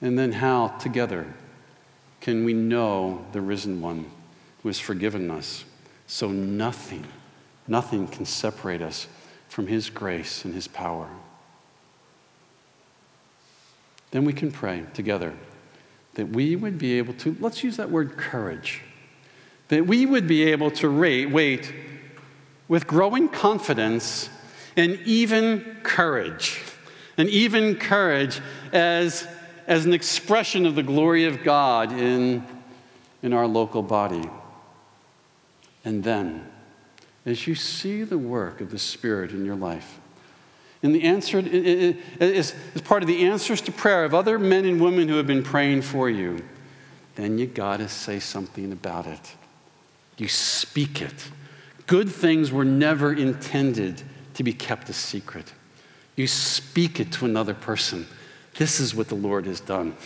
[0.00, 1.34] And then, how together
[2.20, 4.08] can we know the risen one
[4.62, 5.64] who has forgiven us
[6.06, 7.08] so nothing,
[7.66, 9.08] nothing can separate us
[9.48, 11.08] from his grace and his power?
[14.12, 15.34] Then we can pray together
[16.14, 18.82] that we would be able to, let's use that word courage,
[19.68, 21.72] that we would be able to rate, wait
[22.68, 24.28] with growing confidence
[24.76, 26.62] and even courage,
[27.16, 28.40] and even courage
[28.72, 29.26] as,
[29.66, 32.44] as an expression of the glory of God in,
[33.22, 34.28] in our local body.
[35.84, 36.46] And then,
[37.24, 40.00] as you see the work of the Spirit in your life,
[40.82, 44.80] and the answer is, is part of the answers to prayer of other men and
[44.80, 46.42] women who have been praying for you.
[47.14, 49.34] Then you got to say something about it.
[50.16, 51.30] You speak it.
[51.86, 54.02] Good things were never intended
[54.34, 55.52] to be kept a secret.
[56.16, 58.06] You speak it to another person.
[58.56, 59.96] This is what the Lord has done.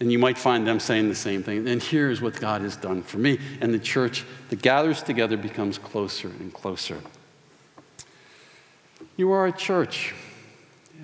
[0.00, 1.68] And you might find them saying the same thing.
[1.68, 3.38] And here's what God has done for me.
[3.60, 7.00] And the church that gathers together becomes closer and closer.
[9.16, 10.12] You are a church,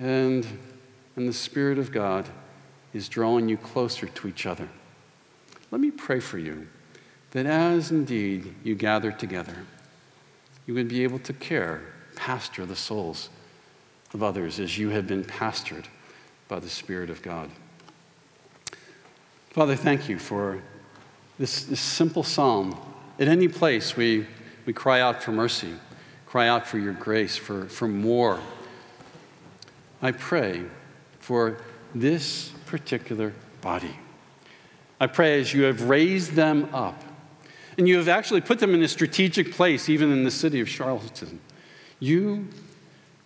[0.00, 0.44] and,
[1.14, 2.26] and the Spirit of God
[2.92, 4.68] is drawing you closer to each other.
[5.70, 6.66] Let me pray for you
[7.30, 9.58] that as indeed you gather together,
[10.66, 11.82] you would be able to care,
[12.16, 13.28] pastor the souls
[14.12, 15.84] of others as you have been pastored
[16.48, 17.48] by the Spirit of God.
[19.50, 20.60] Father, thank you for
[21.38, 22.76] this, this simple psalm.
[23.20, 24.26] At any place, we,
[24.66, 25.74] we cry out for mercy,
[26.30, 28.38] cry out for your grace, for, for more.
[30.00, 30.62] I pray
[31.18, 31.58] for
[31.92, 33.98] this particular body.
[35.00, 37.02] I pray as you have raised them up,
[37.76, 40.68] and you have actually put them in a strategic place, even in the city of
[40.68, 41.40] Charleston,
[41.98, 42.46] you,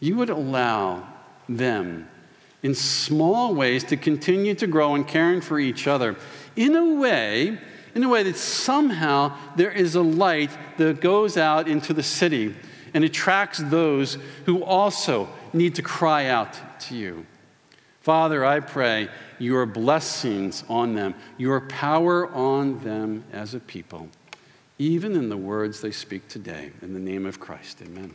[0.01, 1.07] you would allow
[1.47, 2.09] them
[2.63, 6.17] in small ways to continue to grow and caring for each other
[6.57, 7.59] in a way
[7.95, 12.53] in a way that somehow there is a light that goes out into the city
[12.95, 14.17] and attracts those
[14.47, 17.27] who also need to cry out to you.
[18.01, 24.09] Father, I pray your blessings on them, your power on them as a people,
[24.79, 26.71] even in the words they speak today.
[26.83, 28.15] In the name of Christ, amen.